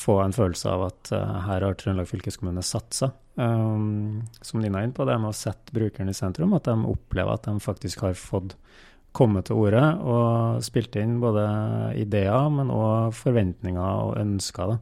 få 0.00 0.14
en 0.22 0.32
følelse 0.32 0.70
av 0.72 0.86
at 0.86 1.10
her 1.12 1.66
har 1.66 1.74
Trøndelag 1.76 2.08
fylkeskommune 2.08 2.62
satsa. 2.64 3.10
Um, 3.40 4.22
som 4.40 4.62
Nina 4.62 4.80
er 4.80 4.88
inne 4.88 4.96
på, 4.96 5.04
det 5.04 5.18
med 5.20 5.34
å 5.34 5.36
sette 5.36 5.74
brukeren 5.76 6.08
i 6.08 6.16
sentrum, 6.16 6.54
at 6.56 6.66
de 6.70 6.74
opplever 6.88 7.36
at 7.36 7.44
de 7.44 7.54
faktisk 7.60 8.06
har 8.06 8.16
fått 8.16 8.56
kommet 9.16 9.48
til 9.48 9.58
orde 9.58 9.82
og 10.06 10.62
spilte 10.64 11.02
inn 11.02 11.18
både 11.22 11.44
ideer, 11.98 12.48
men 12.54 12.72
òg 12.74 13.14
forventninger 13.18 14.06
og 14.06 14.18
ønsker 14.20 14.74
da, 14.74 14.78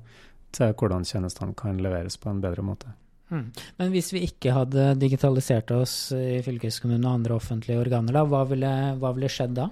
til 0.57 0.73
hvordan 0.77 1.07
tjenestene 1.09 1.57
kan 1.57 1.81
leveres 1.83 2.19
på 2.21 2.33
en 2.33 2.43
bedre 2.45 2.65
måte. 2.65 2.93
Hmm. 3.29 3.51
Men 3.77 3.91
hvis 3.93 4.13
vi 4.15 4.23
ikke 4.25 4.55
hadde 4.57 4.95
digitalisert 5.01 5.71
oss 5.77 6.15
i 6.17 6.41
fylkeskommunen 6.45 7.05
og 7.05 7.19
andre 7.19 7.37
offentlige 7.37 7.81
organer, 7.81 8.17
da, 8.17 8.25
hva 8.25 8.45
ville, 8.49 8.73
hva 9.01 9.13
ville 9.17 9.33
skjedd 9.33 9.59
da? 9.59 9.69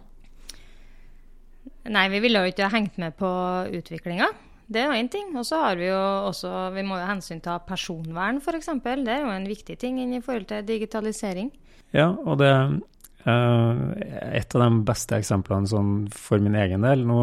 Nei, 1.87 2.09
vi 2.13 2.21
ville 2.25 2.43
jo 2.43 2.51
ikke 2.51 2.69
hengt 2.73 2.99
med 3.01 3.15
på 3.17 3.31
utviklinga. 3.79 4.29
Det 4.67 4.83
er 4.83 4.91
jo 4.91 4.99
én 4.99 5.09
ting. 5.11 5.31
Og 5.39 5.47
så 5.47 5.61
har 5.63 5.79
vi 5.79 5.87
jo 5.87 6.01
også 6.27 6.51
Vi 6.75 6.83
må 6.87 6.99
jo 6.99 7.07
hensynta 7.07 7.59
personvern, 7.63 8.41
f.eks. 8.43 8.73
Det 8.83 9.15
er 9.15 9.23
jo 9.23 9.31
en 9.31 9.47
viktig 9.49 9.79
ting 9.79 10.01
i 10.03 10.21
forhold 10.21 10.49
til 10.51 10.67
digitalisering. 10.67 11.53
Ja, 11.95 12.11
og 12.11 12.41
det 12.43 12.51
et 13.27 14.55
av 14.55 14.63
de 14.63 14.85
beste 14.87 15.17
eksemplene 15.19 15.67
sånn 15.67 15.93
for 16.15 16.39
min 16.39 16.55
egen 16.55 16.85
del 16.87 17.01
Nå 17.09 17.23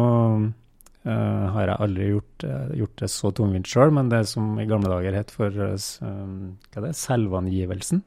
uh, 1.08 1.44
har 1.54 1.70
jeg 1.70 1.80
aldri 1.86 2.08
gjort, 2.10 2.44
uh, 2.44 2.72
gjort 2.76 2.98
det 3.00 3.10
så 3.12 3.30
tungvint 3.32 3.70
sjøl, 3.70 3.92
men 3.96 4.10
det 4.12 4.24
som 4.28 4.58
i 4.60 4.68
gamle 4.68 4.92
dager 4.92 5.16
het 5.16 5.32
for 5.32 5.54
det, 5.54 6.92
selvangivelsen. 7.00 8.04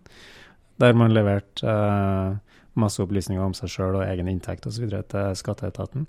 Der 0.78 0.94
man 0.94 1.16
leverte 1.16 1.74
masse 2.78 3.02
opplysninger 3.02 3.42
om 3.42 3.56
seg 3.58 3.72
sjøl 3.74 3.98
og 3.98 4.06
egen 4.06 4.30
inntekt 4.30 4.68
osv. 4.70 4.86
til 5.10 5.38
skatteetaten. 5.40 6.06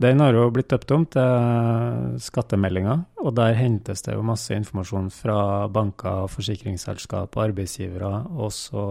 Den 0.00 0.20
har 0.22 0.32
jo 0.32 0.46
blitt 0.48 0.70
døpt 0.72 0.92
om 0.96 1.02
til 1.12 2.14
skattemeldinger, 2.24 3.02
og 3.20 3.34
der 3.36 3.56
hentes 3.58 4.00
det 4.06 4.14
jo 4.14 4.24
masse 4.24 4.56
informasjon 4.56 5.10
fra 5.12 5.68
banker, 5.68 6.24
forsikringsselskap, 6.32 7.36
arbeidsgivere, 7.36 8.12
og 8.32 8.48
så 8.56 8.84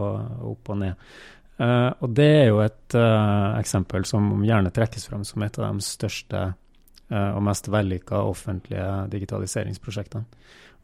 opp 0.51 0.69
og 0.69 0.77
ned. 0.83 1.09
Uh, 1.59 1.91
og 1.99 2.13
det 2.15 2.29
er 2.37 2.45
jo 2.53 2.61
et 2.63 2.95
uh, 2.95 3.59
eksempel 3.59 4.05
som 4.07 4.31
gjerne 4.47 4.71
trekkes 4.71 5.09
fram 5.09 5.25
som 5.27 5.43
et 5.43 5.57
av 5.59 5.67
de 5.67 5.83
største 5.83 6.43
uh, 6.55 7.31
og 7.35 7.41
mest 7.43 7.67
vellykka 7.67 8.21
offentlige 8.23 8.87
digitaliseringsprosjektene. 9.11 10.23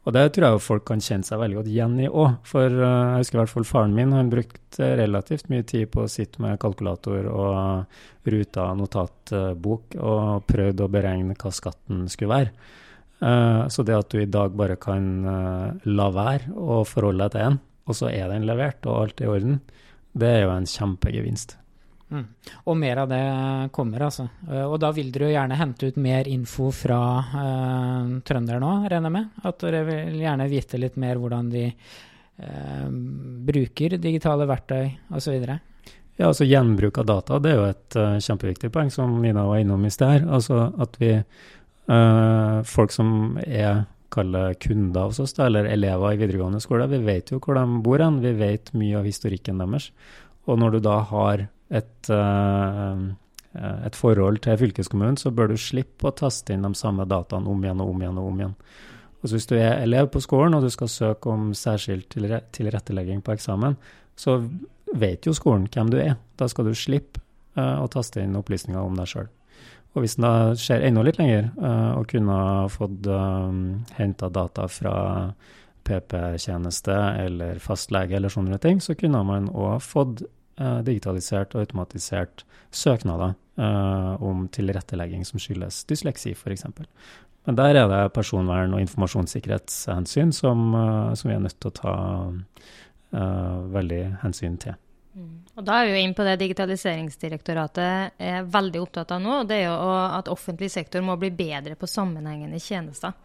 Og 0.06 0.14
det 0.14 0.26
tror 0.36 0.44
jeg 0.46 0.62
folk 0.62 0.84
kan 0.86 1.00
kjenne 1.02 1.26
seg 1.26 1.40
veldig 1.40 1.56
godt 1.58 1.70
igjen 1.72 1.94
i 2.04 2.06
òg. 2.06 2.36
For 2.46 2.70
jeg 2.70 3.22
husker 3.22 3.38
i 3.38 3.40
hvert 3.40 3.50
fall 3.50 3.64
faren 3.66 3.96
min 3.96 4.12
han 4.14 4.28
brukte 4.30 4.90
relativt 5.00 5.48
mye 5.50 5.64
tid 5.66 5.88
på 5.90 6.04
å 6.04 6.10
sitte 6.12 6.44
med 6.44 6.60
kalkulator 6.62 7.26
og 7.26 8.28
ruta 8.30 8.68
notatbok 8.78 9.96
og 9.98 10.44
prøvde 10.46 10.86
å 10.86 10.92
beregne 10.94 11.34
hva 11.34 11.50
skatten 11.50 12.04
skulle 12.12 12.36
være. 12.36 12.52
så 13.66 13.82
det 13.82 13.98
at 13.98 14.14
du 14.14 14.22
i 14.22 14.30
dag 14.30 14.54
bare 14.54 14.78
kan 14.78 15.10
la 15.82 16.08
være 16.14 16.54
å 16.54 16.84
forholde 16.86 17.26
deg 17.26 17.34
til 17.34 17.48
en, 17.48 17.58
og 17.90 17.98
så 17.98 18.12
er 18.12 18.30
den 18.30 18.46
levert 18.46 18.86
og 18.86 19.00
alt 19.00 19.24
er 19.24 19.26
i 19.26 19.34
orden, 19.34 19.58
det 20.16 20.32
er 20.32 20.44
jo 20.46 20.52
en 20.54 20.68
kjempegevinst. 20.68 21.56
Mm. 22.06 22.26
Og 22.70 22.76
mer 22.78 23.00
av 23.02 23.08
det 23.10 23.22
kommer, 23.74 24.04
altså. 24.06 24.28
Eh, 24.46 24.62
og 24.62 24.78
da 24.82 24.92
vil 24.94 25.10
dere 25.14 25.26
jo 25.26 25.34
gjerne 25.34 25.58
hente 25.58 25.90
ut 25.90 25.96
mer 25.98 26.28
info 26.30 26.68
fra 26.74 26.98
uh, 27.18 28.12
trøndere 28.26 28.60
nå, 28.62 28.72
regner 28.86 29.10
jeg 29.10 29.14
med? 29.16 29.40
At 29.50 29.64
dere 29.64 29.82
vil 29.88 30.20
gjerne 30.22 30.46
vite 30.50 30.78
litt 30.78 31.00
mer 31.02 31.18
hvordan 31.18 31.50
de 31.50 31.64
uh, 31.66 32.86
bruker 33.50 33.98
digitale 33.98 34.46
verktøy 34.46 34.84
osv.? 35.18 35.34
Ja, 36.16 36.30
altså 36.30 36.46
gjenbruk 36.48 37.02
av 37.02 37.10
data 37.10 37.40
det 37.42 37.50
er 37.52 37.58
jo 37.58 37.66
et 37.72 37.98
uh, 37.98 38.14
kjempeviktig 38.22 38.70
poeng, 38.72 38.92
som 38.94 39.18
Nina 39.22 39.44
var 39.48 39.64
innom 39.64 39.84
i 39.84 39.92
sted 39.92 40.18
her. 40.18 40.30
Altså 40.38 40.70
at 40.78 40.98
vi 41.02 41.18
Folk 42.66 42.90
som 42.90 43.36
er 43.44 43.84
kalle 44.16 44.42
kunder 44.62 45.10
hos 45.10 45.20
oss, 45.22 45.36
da, 45.36 45.46
eller 45.46 45.68
elever 45.70 46.14
i 46.14 46.20
videregående 46.20 46.62
skole. 46.64 46.88
Vi 46.90 47.02
vet 47.04 47.30
jo 47.32 47.40
hvor 47.42 47.58
de 47.58 47.82
bor 47.84 48.02
hen, 48.02 48.22
vi 48.24 48.32
vet 48.36 48.72
mye 48.76 48.98
av 49.00 49.06
historikken 49.08 49.62
deres. 49.62 49.90
Og 50.46 50.58
når 50.62 50.76
du 50.76 50.80
da 50.86 50.96
har 51.10 51.46
et, 51.74 52.10
uh, 52.10 53.06
et 53.86 53.98
forhold 53.98 54.40
til 54.44 54.58
fylkeskommunen, 54.60 55.18
så 55.20 55.32
bør 55.34 55.52
du 55.52 55.60
slippe 55.60 56.08
å 56.08 56.14
taste 56.16 56.54
inn 56.54 56.66
de 56.66 56.72
samme 56.78 57.06
dataene 57.08 57.50
om 57.50 57.64
igjen 57.64 57.82
og 57.82 57.92
om 57.92 58.04
igjen 58.04 58.20
og 58.22 58.30
om 58.30 58.42
igjen. 58.42 58.56
Og 59.22 59.32
Hvis 59.32 59.48
du 59.50 59.56
er 59.58 59.80
elev 59.82 60.10
på 60.14 60.22
skolen 60.22 60.54
og 60.54 60.62
du 60.62 60.70
skal 60.70 60.92
søke 60.92 61.32
om 61.32 61.50
særskilt 61.56 62.14
tilrettelegging 62.54 63.24
på 63.26 63.34
eksamen, 63.34 63.78
så 64.16 64.38
vet 64.94 65.26
jo 65.26 65.34
skolen 65.34 65.66
hvem 65.72 65.90
du 65.90 65.98
er. 65.98 66.14
Da 66.38 66.46
skal 66.48 66.68
du 66.68 66.76
slippe 66.78 67.20
uh, 67.58 67.82
å 67.82 67.90
taste 67.90 68.22
inn 68.22 68.38
opplysninger 68.38 68.80
om 68.80 68.94
deg 68.98 69.10
sjøl. 69.10 69.32
Og 69.96 70.04
hvis 70.04 70.18
den 70.20 70.56
ser 70.60 70.84
enda 70.84 71.02
litt 71.06 71.16
lenger, 71.16 71.48
uh, 71.56 71.96
og 71.96 72.10
kunne 72.10 72.36
fått 72.68 73.06
um, 73.08 73.60
henta 73.96 74.28
data 74.28 74.66
fra 74.68 74.96
PP-tjeneste 75.86 76.96
eller 77.22 77.60
fastlege 77.62 78.18
eller 78.18 78.32
sånne 78.32 78.58
ting, 78.60 78.82
så 78.84 78.96
kunne 78.98 79.22
man 79.24 79.48
òg 79.48 79.78
fått 79.84 80.24
uh, 80.60 80.82
digitalisert 80.84 81.56
og 81.56 81.64
automatisert 81.64 82.44
søknader 82.74 83.32
uh, 83.56 84.12
om 84.20 84.44
tilrettelegging 84.52 85.24
som 85.24 85.40
skyldes 85.40 85.84
dysleksi, 85.88 86.34
f.eks. 86.36 86.66
Men 87.46 87.56
der 87.56 87.78
er 87.80 87.88
det 87.88 88.02
personvern- 88.12 88.74
og 88.76 88.82
informasjonssikkerhetshensyn 88.84 90.34
som, 90.36 90.66
uh, 90.74 91.14
som, 91.16 91.30
vi 91.30 91.38
er 91.38 91.46
nødt 91.46 91.60
til 91.60 91.72
å 91.72 91.78
ta 91.80 91.94
veldig 93.72 94.00
hensyn 94.20 94.58
til. 94.60 94.74
Mm. 95.16 95.36
Og 95.56 95.64
Da 95.64 95.78
er 95.80 95.88
vi 95.88 95.94
jo 95.94 96.04
inn 96.04 96.14
på 96.16 96.24
det 96.26 96.36
Digitaliseringsdirektoratet 96.42 98.20
er 98.20 98.50
veldig 98.52 98.82
opptatt 98.82 99.14
av 99.16 99.22
nå. 99.24 99.40
og 99.40 99.48
Det 99.48 99.62
er 99.62 99.70
jo 99.70 99.90
at 100.18 100.28
offentlig 100.28 100.68
sektor 100.70 101.04
må 101.04 101.16
bli 101.16 101.30
bedre 101.32 101.74
på 101.74 101.88
sammenhengende 101.88 102.60
tjenester. 102.60 103.16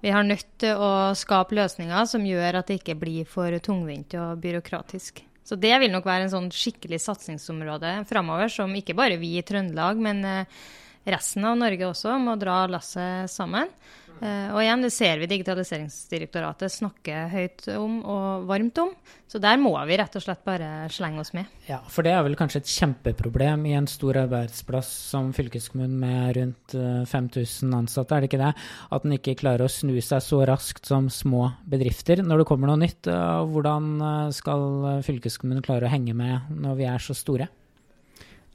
Vi 0.00 0.10
har 0.14 0.26
nødt 0.26 0.46
til 0.62 0.78
å 0.78 1.14
skape 1.18 1.56
løsninger 1.58 2.04
som 2.06 2.26
gjør 2.26 2.60
at 2.60 2.68
det 2.70 2.80
ikke 2.80 2.98
blir 2.98 3.26
for 3.26 3.54
tungvint 3.62 4.14
og 4.18 4.38
byråkratisk. 4.42 5.24
Så 5.48 5.56
det 5.56 5.72
vil 5.80 5.90
nok 5.90 6.04
være 6.06 6.26
en 6.26 6.34
sånn 6.34 6.50
skikkelig 6.52 7.00
satsingsområde 7.02 8.04
framover, 8.10 8.50
som 8.52 8.74
ikke 8.76 8.94
bare 8.98 9.16
vi 9.18 9.38
i 9.38 9.44
Trøndelag, 9.46 9.98
men 9.98 10.20
eh, 10.28 10.60
resten 11.06 11.46
av 11.48 11.58
Norge 11.60 11.88
også 11.88 12.18
må 12.22 12.36
dra 12.40 12.64
lasset 12.70 13.30
sammen. 13.32 13.70
Uh, 14.18 14.50
og 14.50 14.58
igjen, 14.64 14.82
det 14.82 14.90
ser 14.90 15.20
vi 15.20 15.28
Digitaliseringsdirektoratet 15.30 16.72
snakke 16.74 17.28
høyt 17.30 17.68
om 17.76 18.00
og 18.02 18.48
varmt 18.48 18.80
om. 18.82 18.90
Så 19.30 19.38
der 19.42 19.60
må 19.60 19.70
vi 19.86 19.98
rett 20.00 20.16
og 20.18 20.24
slett 20.24 20.42
bare 20.46 20.88
slenge 20.90 21.22
oss 21.22 21.30
med. 21.36 21.46
Ja, 21.68 21.78
for 21.92 22.06
det 22.06 22.14
er 22.16 22.24
vel 22.26 22.34
kanskje 22.38 22.62
et 22.64 22.72
kjempeproblem 22.72 23.66
i 23.70 23.76
en 23.78 23.86
stor 23.90 24.18
arbeidsplass 24.24 24.90
som 25.12 25.30
fylkeskommunen 25.36 26.00
med 26.02 26.32
rundt 26.38 26.74
5000 27.12 27.68
eh, 27.68 27.78
ansatte, 27.78 28.16
er 28.16 28.24
det 28.24 28.32
ikke 28.32 28.42
det? 28.42 28.52
At 28.96 29.06
en 29.06 29.14
ikke 29.14 29.36
klarer 29.38 29.68
å 29.68 29.70
snu 29.70 29.94
seg 30.02 30.24
så 30.24 30.42
raskt 30.48 30.90
som 30.90 31.06
små 31.12 31.52
bedrifter 31.70 32.24
når 32.24 32.42
det 32.42 32.48
kommer 32.50 32.72
noe 32.72 32.82
nytt. 32.82 33.06
Uh, 33.06 33.44
hvordan 33.52 34.02
skal 34.34 34.66
fylkeskommunen 35.06 35.62
klare 35.62 35.86
å 35.86 35.94
henge 35.94 36.16
med 36.16 36.50
når 36.58 36.82
vi 36.82 36.90
er 36.90 37.06
så 37.06 37.14
store? 37.14 37.46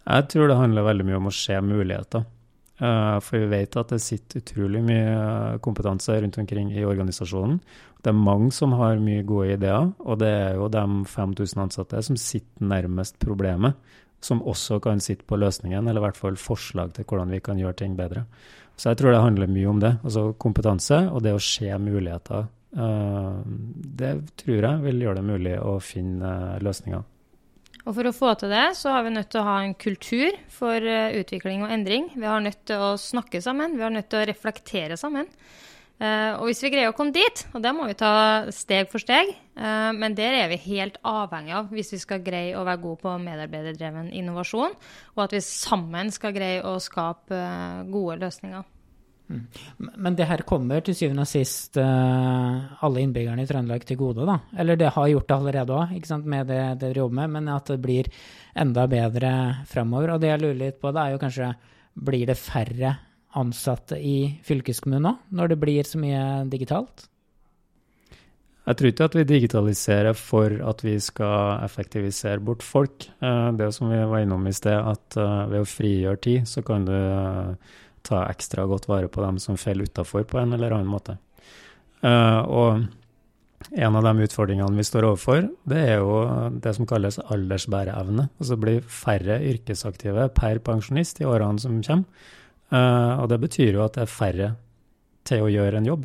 Jeg 0.03 0.29
tror 0.31 0.49
det 0.49 0.59
handler 0.59 0.87
veldig 0.87 1.05
mye 1.07 1.19
om 1.21 1.29
å 1.29 1.35
se 1.35 1.59
muligheter. 1.63 2.25
Eh, 2.83 3.17
for 3.23 3.39
vi 3.39 3.49
vet 3.51 3.77
at 3.79 3.93
det 3.93 4.01
sitter 4.03 4.41
utrolig 4.41 4.81
mye 4.83 5.59
kompetanse 5.63 6.15
rundt 6.19 6.39
omkring 6.41 6.73
i 6.73 6.85
organisasjonen. 6.87 7.59
Det 8.03 8.11
er 8.11 8.17
mange 8.19 8.51
som 8.51 8.73
har 8.75 8.99
mye 8.99 9.23
gode 9.23 9.53
ideer, 9.55 9.91
og 10.03 10.19
det 10.19 10.31
er 10.31 10.57
jo 10.57 10.67
de 10.73 10.83
5000 11.07 11.61
ansatte 11.63 12.01
som 12.03 12.17
sitter 12.19 12.67
nærmest 12.67 13.15
problemet, 13.21 13.77
som 14.23 14.43
også 14.43 14.81
kan 14.83 14.99
sitte 15.03 15.27
på 15.27 15.39
løsningen, 15.39 15.87
eller 15.87 16.01
i 16.01 16.05
hvert 16.07 16.19
fall 16.19 16.39
forslag 16.39 16.91
til 16.95 17.07
hvordan 17.07 17.31
vi 17.31 17.39
kan 17.43 17.59
gjøre 17.59 17.79
ting 17.79 17.95
bedre. 17.95 18.25
Så 18.75 18.89
jeg 18.89 18.99
tror 18.99 19.13
det 19.13 19.23
handler 19.23 19.51
mye 19.53 19.69
om 19.69 19.79
det. 19.79 19.93
Altså 20.03 20.33
kompetanse 20.41 20.99
og 21.13 21.23
det 21.23 21.35
å 21.37 21.39
se 21.43 21.69
muligheter. 21.79 22.49
Eh, 22.73 23.41
det 24.01 24.13
tror 24.43 24.59
jeg 24.65 24.83
vil 24.89 25.03
gjøre 25.05 25.21
det 25.21 25.27
mulig 25.29 25.57
å 25.61 25.77
finne 25.83 26.33
løsninger. 26.63 27.03
Og 27.83 27.97
For 27.97 28.07
å 28.07 28.15
få 28.15 28.31
til 28.39 28.53
det, 28.53 28.77
så 28.79 28.93
har 28.95 29.03
vi 29.03 29.11
nødt 29.11 29.29
til 29.33 29.41
å 29.41 29.47
ha 29.49 29.57
en 29.63 29.75
kultur 29.75 30.37
for 30.51 30.79
uh, 30.79 31.11
utvikling 31.19 31.65
og 31.65 31.73
endring. 31.75 32.07
Vi 32.15 32.27
har 32.27 32.39
nødt 32.43 32.61
til 32.69 32.79
å 32.79 32.93
snakke 32.99 33.43
sammen, 33.43 33.75
vi 33.75 33.83
har 33.83 33.91
nødt 33.91 34.07
til 34.11 34.21
å 34.21 34.27
reflektere 34.29 34.95
sammen. 34.99 35.27
Uh, 35.99 36.39
og 36.39 36.47
hvis 36.47 36.63
vi 36.63 36.71
greier 36.73 36.93
å 36.93 36.95
komme 36.95 37.13
dit, 37.15 37.43
og 37.51 37.61
det 37.63 37.73
må 37.75 37.85
vi 37.89 37.97
ta 37.99 38.13
steg 38.55 38.87
for 38.91 39.03
steg, 39.03 39.33
uh, 39.59 39.91
men 39.95 40.15
der 40.15 40.39
er 40.39 40.47
vi 40.53 40.61
helt 40.63 40.95
avhengig 41.03 41.57
av 41.59 41.75
hvis 41.75 41.91
vi 41.93 41.99
skal 42.01 42.23
greie 42.23 42.55
å 42.55 42.63
være 42.63 42.81
gode 42.85 43.03
på 43.03 43.17
medarbeiderdreven 43.25 44.13
innovasjon, 44.15 44.79
og 45.17 45.25
at 45.27 45.35
vi 45.35 45.43
sammen 45.43 46.11
skal 46.15 46.35
greie 46.35 46.63
å 46.63 46.77
skape 46.83 47.43
gode 47.91 48.17
løsninger. 48.23 48.63
Mm. 49.29 49.43
Men 50.03 50.17
det 50.19 50.27
her 50.27 50.43
kommer 50.47 50.83
til 50.83 50.97
syvende 50.97 51.23
og 51.23 51.29
sist 51.29 51.77
uh, 51.79 52.83
alle 52.83 53.03
innbyggerne 53.05 53.45
i 53.45 53.49
Trøndelag 53.49 53.85
til 53.87 53.99
gode, 54.01 54.27
da? 54.27 54.39
Eller 54.59 54.79
det 54.79 54.91
har 54.95 55.07
gjort 55.09 55.29
det 55.29 55.37
allerede 55.37 55.77
òg, 55.79 56.25
med 56.25 56.51
det 56.51 56.61
dere 56.83 57.03
jobber 57.03 57.19
med, 57.21 57.33
men 57.37 57.53
at 57.53 57.71
det 57.71 57.79
blir 57.83 58.11
enda 58.59 58.85
bedre 58.91 59.31
framover. 59.69 60.15
Og 60.15 60.21
det 60.21 60.33
jeg 60.33 60.43
lurer 60.43 60.59
litt 60.59 60.81
på, 60.81 60.91
det 60.91 61.05
er 61.05 61.15
jo 61.15 61.23
kanskje 61.23 61.53
blir 61.93 62.27
det 62.29 62.37
færre 62.41 62.97
ansatte 63.39 63.97
i 63.97 64.17
fylkeskommunen 64.45 65.13
òg, 65.13 65.25
når 65.33 65.53
det 65.53 65.59
blir 65.63 65.89
så 65.89 66.01
mye 66.01 66.21
digitalt? 66.51 67.07
Jeg 68.63 68.79
tror 68.79 68.89
ikke 68.93 69.07
at 69.09 69.15
vi 69.17 69.23
digitaliserer 69.27 70.15
for 70.15 70.53
at 70.63 70.83
vi 70.85 70.93
skal 71.03 71.65
effektivisere 71.65 72.39
bort 72.39 72.63
folk. 72.63 73.09
Eh, 73.19 73.49
det 73.59 73.73
som 73.75 73.89
vi 73.91 73.99
var 74.07 74.23
innom 74.23 74.47
i 74.47 74.53
sted, 74.55 74.77
at 74.77 75.17
eh, 75.19 75.49
ved 75.51 75.65
å 75.65 75.67
frigjøre 75.67 76.21
tid, 76.23 76.47
så 76.47 76.63
kan 76.63 76.85
du 76.87 76.95
ta 78.03 78.25
ekstra 78.27 78.65
godt 78.67 78.89
vare 78.91 79.07
på 79.11 79.23
dem 79.23 79.39
som 79.39 79.57
faller 79.59 79.87
utafor 79.87 80.25
på 80.27 80.39
en 80.41 80.53
eller 80.55 80.75
annen 80.75 80.91
måte. 80.91 81.17
Uh, 82.03 82.41
og 82.51 82.83
en 83.71 83.95
av 83.95 84.03
de 84.03 84.25
utfordringene 84.25 84.75
vi 84.75 84.85
står 84.85 85.07
overfor, 85.07 85.45
det 85.69 85.83
er 85.93 86.01
jo 86.01 86.17
det 86.63 86.73
som 86.75 86.87
kalles 86.89 87.19
aldersbæreevne. 87.21 88.27
Altså 88.41 88.57
blir 88.59 88.83
færre 88.91 89.39
yrkesaktive 89.53 90.27
per 90.35 90.59
pensjonist 90.65 91.21
i 91.23 91.29
årene 91.29 91.63
som 91.63 91.79
kommer. 91.85 92.27
Uh, 92.73 93.21
og 93.21 93.29
det 93.31 93.39
betyr 93.43 93.77
jo 93.77 93.85
at 93.85 93.95
det 93.95 94.03
er 94.03 94.11
færre 94.11 94.51
til 95.27 95.45
å 95.45 95.51
gjøre 95.51 95.79
en 95.79 95.87
jobb. 95.87 96.03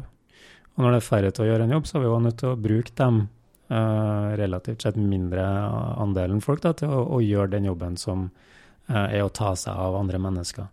Og 0.77 0.85
når 0.85 0.95
det 0.95 1.01
er 1.01 1.09
færre 1.09 1.35
til 1.35 1.47
å 1.47 1.51
gjøre 1.51 1.67
en 1.67 1.75
jobb, 1.75 1.89
så 1.89 1.99
er 1.99 2.05
vi 2.05 2.11
jo 2.11 2.23
nødt 2.23 2.39
til 2.39 2.53
å 2.53 2.63
bruke 2.69 2.95
dem 3.01 3.23
uh, 3.73 4.35
relativt 4.39 4.85
sett 4.87 5.01
mindre 5.01 5.47
andelen 5.99 6.45
folk 6.45 6.63
da, 6.63 6.77
til 6.79 6.93
å, 6.95 7.03
å, 7.17 7.23
gjøre 7.25 7.57
den 7.57 7.67
jobben 7.73 7.99
som 7.99 8.29
er 8.89 9.21
å 9.21 9.33
ta 9.35 9.51
seg 9.59 9.77
av 9.77 9.99
andre 9.99 10.17
mennesker. 10.23 10.65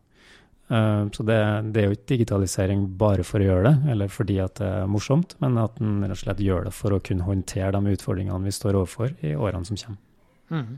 Uh, 0.66 1.06
så 1.14 1.22
det, 1.24 1.38
det, 1.76 1.82
er 1.82 1.92
jo 1.92 1.96
ikke 1.96 2.10
digitalisering 2.16 2.88
bare 2.98 3.26
for 3.28 3.42
å 3.42 3.46
gjøre 3.52 3.70
det, 3.70 3.92
eller 3.94 4.10
fordi 4.10 4.40
at 4.42 4.58
det 4.58 4.72
er 4.82 4.90
morsomt, 4.90 5.36
men 5.44 5.60
at 5.62 5.78
en 5.82 6.00
rett 6.02 6.18
og 6.18 6.24
slett 6.24 6.42
gjør 6.42 6.68
det 6.70 6.74
for 6.74 6.96
å 6.96 7.02
kunne 7.06 7.28
håndtere 7.28 7.76
de 7.76 7.94
utfordringene 7.94 8.48
vi 8.48 8.54
står 8.56 8.80
overfor 8.82 9.14
i 9.22 9.36
årene 9.38 9.68
som 9.70 9.78
kommer. 9.78 10.02
Mm. 10.50 10.78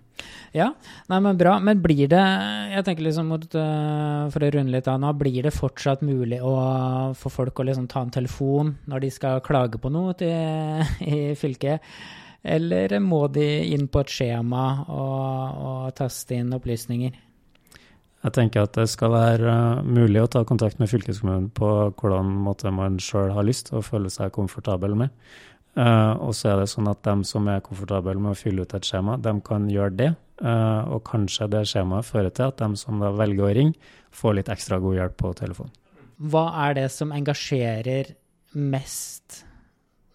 Ja, 0.55 0.69
nei, 1.11 1.19
men 1.19 1.39
bra. 1.39 1.57
Men 1.59 1.81
blir 1.83 2.07
det, 2.11 2.23
jeg 2.71 2.85
tenker 2.87 3.03
liksom 3.07 3.31
mot, 3.31 3.47
uh, 3.55 4.27
for 4.31 4.43
å 4.43 4.51
runde 4.55 4.75
litt 4.75 4.87
av 4.91 4.99
nå, 5.03 5.11
blir 5.19 5.47
det 5.47 5.55
fortsatt 5.55 6.03
mulig 6.07 6.39
å 6.43 6.53
få 7.19 7.31
folk 7.31 7.59
å 7.59 7.67
liksom 7.67 7.89
ta 7.91 8.03
en 8.03 8.13
telefon 8.15 8.75
når 8.87 9.03
de 9.03 9.11
skal 9.11 9.43
klage 9.45 9.79
på 9.79 9.91
noe 9.91 10.15
til, 10.19 10.83
i 11.15 11.35
fylket? 11.39 11.83
Eller 12.47 12.99
må 13.03 13.25
de 13.33 13.47
inn 13.73 13.87
på 13.91 14.03
et 14.03 14.11
skjema 14.13 14.67
og, 14.87 15.63
og 15.67 15.95
taste 15.97 16.37
inn 16.37 16.53
opplysninger? 16.55 17.15
Jeg 18.25 18.33
tenker 18.33 18.65
at 18.65 18.77
det 18.77 18.87
skal 18.89 19.13
være 19.13 19.51
uh, 19.51 19.83
mulig 19.85 20.23
å 20.23 20.29
ta 20.31 20.41
kontakt 20.47 20.81
med 20.81 20.89
fylkeskommunen 20.89 21.51
på 21.55 21.69
hvordan 21.99 22.31
måte 22.47 22.71
man 22.73 22.97
sjøl 23.01 23.31
har 23.35 23.45
lyst 23.45 23.69
og 23.75 23.85
føle 23.87 24.09
seg 24.13 24.33
komfortabel 24.35 24.97
med. 24.97 25.13
Uh, 25.77 26.17
og 26.25 26.33
så 26.33 26.55
er 26.55 26.63
det 26.63 26.71
sånn 26.71 26.89
at 26.89 27.03
dem 27.05 27.21
som 27.27 27.45
er 27.53 27.61
komfortable 27.65 28.17
med 28.17 28.33
å 28.33 28.39
fylle 28.39 28.65
ut 28.65 28.73
et 28.73 28.87
skjema, 28.87 29.19
dem 29.21 29.43
kan 29.45 29.69
gjøre 29.69 29.93
det. 29.99 30.11
Uh, 30.41 30.89
og 30.93 31.03
kanskje 31.05 31.47
det 31.53 31.63
skjemaet 31.69 32.05
fører 32.05 32.33
til 32.33 32.49
at 32.49 32.57
dem 32.61 32.73
som 32.77 32.97
da 33.01 33.13
velger 33.13 33.45
å 33.45 33.53
ringe, 33.57 33.91
får 34.13 34.39
litt 34.39 34.49
ekstra 34.53 34.81
god 34.81 34.97
hjelp 34.97 35.17
på 35.21 35.33
telefonen. 35.37 35.75
Hva 36.17 36.47
er 36.65 36.79
det 36.79 36.87
som 36.89 37.13
engasjerer 37.13 38.15
mest 38.57 39.43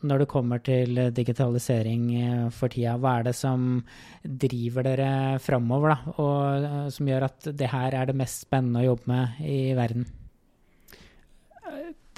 når 0.06 0.22
det 0.22 0.30
kommer 0.30 0.62
til 0.64 0.98
digitalisering 1.14 2.06
eh, 2.18 2.48
for 2.54 2.72
tida? 2.72 2.96
Hva 3.00 3.18
er 3.18 3.28
det 3.28 3.36
som 3.38 3.82
driver 4.22 4.86
dere 4.86 5.12
framover, 5.42 5.94
da, 5.94 6.16
og 6.22 6.66
eh, 6.68 6.88
som 6.94 7.10
gjør 7.10 7.28
at 7.28 7.52
det 7.58 7.70
her 7.72 7.98
er 7.98 8.10
det 8.10 8.18
mest 8.18 8.46
spennende 8.46 8.82
å 8.82 8.92
jobbe 8.92 9.12
med 9.12 9.42
i 9.46 9.60
verden? 9.78 10.08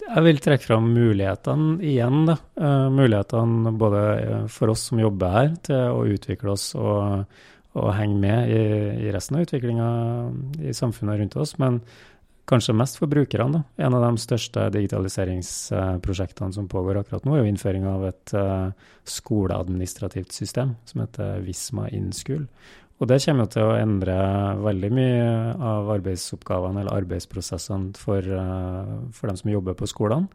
Jeg 0.04 0.26
vil 0.26 0.40
trekke 0.42 0.66
fram 0.66 0.88
mulighetene 0.92 1.76
igjen. 1.86 2.24
Da. 2.26 2.34
Mulighetene 2.92 3.70
både 3.78 4.00
for 4.52 4.72
oss 4.72 4.88
som 4.90 4.98
jobber 5.00 5.30
her, 5.32 5.52
til 5.64 5.94
å 5.94 6.02
utvikle 6.10 6.50
oss 6.52 6.72
og, 6.76 7.22
og 7.78 7.92
henge 7.94 8.18
med 8.20 8.50
i, 8.52 8.64
i 9.06 9.12
resten 9.14 9.38
av 9.38 9.46
utviklinga 9.46 9.86
i 10.66 10.74
samfunnet 10.76 11.22
rundt 11.22 11.38
oss. 11.40 11.54
Men 11.62 11.78
kanskje 12.50 12.76
mest 12.76 12.98
for 13.00 13.11
brukerne. 13.11 13.61
Da. 13.61 13.87
En 13.87 13.96
av 13.96 14.04
de 14.04 14.20
største 14.20 14.68
digitaliseringsprosjektene 14.74 16.54
som 16.57 16.68
pågår 16.70 17.00
akkurat 17.00 17.26
nå, 17.26 17.35
er 17.37 17.44
jo 17.44 17.52
innføring 17.52 17.87
av 17.88 18.07
et 18.11 18.35
uh, 18.37 18.70
skoleadministrativt 19.09 20.35
system 20.37 20.76
som 20.88 21.04
heter 21.04 21.44
Visma 21.44 21.88
InSchool. 21.92 22.46
Og 23.02 23.09
det 23.11 23.18
kommer 23.24 23.48
jo 23.48 23.52
til 23.57 23.68
å 23.68 23.78
endre 23.78 24.16
veldig 24.62 24.90
mye 24.94 25.30
av 25.59 25.88
arbeidsoppgavene 25.96 26.85
eller 26.85 27.00
arbeidsprosessene 27.02 27.96
for, 27.98 28.22
uh, 28.22 29.00
for 29.16 29.30
dem 29.30 29.40
som 29.40 29.50
jobber 29.54 29.76
på 29.78 29.88
skolene. 29.90 30.30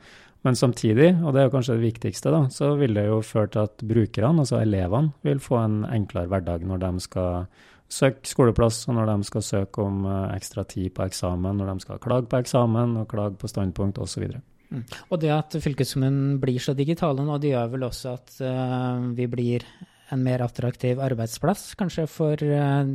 Men 0.48 0.56
samtidig, 0.56 1.18
og 1.20 1.34
det 1.36 1.42
er 1.44 1.50
kanskje 1.52 1.76
det 1.76 1.90
viktigste, 1.90 2.32
da, 2.32 2.46
så 2.54 2.72
vil 2.80 2.96
det 2.96 3.10
jo 3.10 3.20
føre 3.26 3.50
til 3.52 3.66
at 3.68 3.82
brukerne, 3.84 4.46
altså 4.46 4.62
elevene, 4.62 5.12
vil 5.28 5.42
få 5.44 5.58
en 5.60 5.82
enklere 5.90 6.32
hverdag 6.32 6.64
når 6.68 6.80
de 6.86 6.92
skal 7.04 7.50
søke 7.90 8.30
skoleplass, 8.30 8.84
og 8.88 8.98
når 9.00 9.10
de 9.10 9.28
skal 9.28 9.46
søke 9.46 9.84
om 9.84 10.04
eh, 10.06 10.36
ekstra 10.38 10.64
tid 10.70 10.94
på 10.96 11.08
eksamen, 11.10 11.58
når 11.58 11.74
de 11.74 11.86
skal 11.86 12.02
klage 12.04 12.30
på 12.30 12.40
eksamen 12.40 12.98
og 13.02 13.10
klage 13.12 13.38
på 13.42 13.50
standpunkt 13.50 13.98
osv. 14.04 14.28
Mm. 14.70 14.84
Og 15.10 15.22
det 15.22 15.32
at 15.34 15.58
fylkeskommunen 15.64 16.38
blir 16.42 16.62
så 16.62 16.76
digitale 16.78 17.26
nå, 17.26 17.40
det 17.42 17.56
gjør 17.56 17.72
vel 17.74 17.88
også 17.88 18.14
at 18.14 18.36
uh, 18.46 19.08
vi 19.18 19.26
blir 19.26 19.66
en 20.14 20.22
mer 20.22 20.44
attraktiv 20.46 21.02
arbeidsplass, 21.02 21.72
kanskje 21.80 22.06
for 22.10 22.38
uh, 22.38 22.86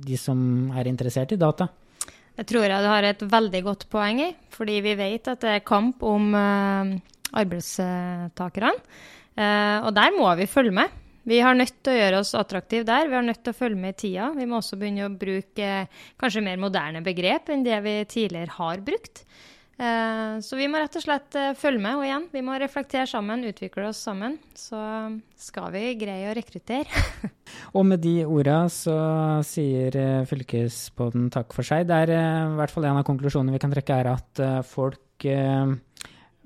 de 0.00 0.16
som 0.16 0.72
er 0.72 0.88
interessert 0.88 1.36
i 1.36 1.40
data? 1.40 1.68
Jeg 2.40 2.48
tror 2.48 2.64
jeg 2.64 2.80
du 2.80 2.88
har 2.88 3.04
et 3.04 3.24
veldig 3.34 3.62
godt 3.66 3.84
poeng 3.92 4.22
i, 4.24 4.30
fordi 4.54 4.78
vi 4.80 4.96
vet 4.96 5.28
at 5.28 5.44
det 5.44 5.54
er 5.58 5.66
kamp 5.68 6.00
om 6.08 6.32
uh, 6.32 6.96
arbeidstakerne. 7.36 8.72
Uh, 9.36 9.78
og 9.84 9.92
der 9.96 10.16
må 10.16 10.32
vi 10.40 10.48
følge 10.48 10.72
med. 10.80 10.99
Vi 11.28 11.40
har 11.44 11.56
nødt 11.56 11.76
til 11.84 11.92
å 11.92 11.98
gjøre 11.98 12.20
oss 12.22 12.34
attraktive 12.38 12.86
der. 12.88 13.10
Vi 13.10 13.18
har 13.18 13.26
nødt 13.26 13.42
til 13.44 13.52
å 13.52 13.58
følge 13.58 13.80
med 13.80 13.96
i 13.96 14.00
tida. 14.06 14.30
Vi 14.36 14.48
må 14.48 14.60
også 14.60 14.78
begynne 14.80 15.08
å 15.08 15.14
bruke 15.14 15.70
uh, 15.84 16.04
kanskje 16.20 16.44
mer 16.46 16.60
moderne 16.62 17.04
begrep 17.04 17.52
enn 17.52 17.66
det 17.66 17.80
vi 17.84 17.96
tidligere 18.08 18.56
har 18.58 18.84
brukt. 18.84 19.24
Så 19.80 20.58
vi 20.58 20.66
må 20.68 20.76
rett 20.76 20.96
og 20.98 21.00
slett 21.00 21.36
følge 21.56 21.80
med. 21.80 21.96
Og 21.96 22.04
igjen, 22.04 22.26
vi 22.34 22.42
må 22.44 22.52
reflektere 22.60 23.08
sammen, 23.08 23.46
utvikle 23.48 23.86
oss 23.88 24.02
sammen. 24.04 24.34
Så 24.52 24.76
skal 25.40 25.70
vi 25.72 25.94
greie 25.96 26.28
å 26.28 26.34
rekruttere. 26.36 27.04
Og 27.76 27.86
med 27.86 28.02
de 28.04 28.20
orda 28.26 28.62
så 28.72 28.96
sier 29.46 29.96
eh, 29.98 30.26
fylkesbåten 30.28 31.28
takk 31.32 31.54
for 31.56 31.66
seg. 31.66 31.86
Det 31.88 31.98
er 32.04 32.14
eh, 32.16 32.52
i 32.52 32.58
hvert 32.60 32.74
fall 32.74 32.88
en 32.88 33.00
av 33.00 33.06
konklusjonene 33.08 33.54
vi 33.54 33.62
kan 33.62 33.72
trekke, 33.74 33.98
er 34.02 34.12
at 34.14 34.42
eh, 34.44 34.60
folk 34.66 35.00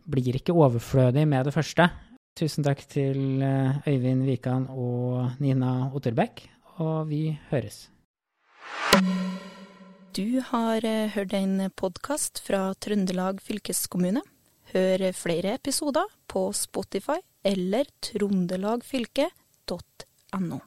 blir 0.05 0.37
ikke 0.37 0.55
overflødig 0.59 1.23
med 1.31 1.47
det 1.47 1.55
første. 1.55 1.87
Tusen 2.35 2.67
takk 2.67 2.81
til 2.91 3.39
Øyvind 3.87 4.27
Wikan 4.27 4.67
og 4.75 5.39
Nina 5.39 5.95
Otterbekk, 5.95 6.43
og 6.83 7.07
vi 7.07 7.39
høres. 7.53 7.95
Du 10.15 10.41
har 10.51 10.83
hørt 11.15 11.33
en 11.39 11.71
podkast 11.79 12.43
fra 12.43 12.75
Trøndelag 12.75 13.39
fylkeskommune. 13.39 14.23
Hør 14.75 15.13
flere 15.15 15.55
episoder 15.61 16.11
på 16.27 16.51
Spotify 16.53 17.23
eller 17.47 17.85
trondelagfylket.no. 18.03 20.59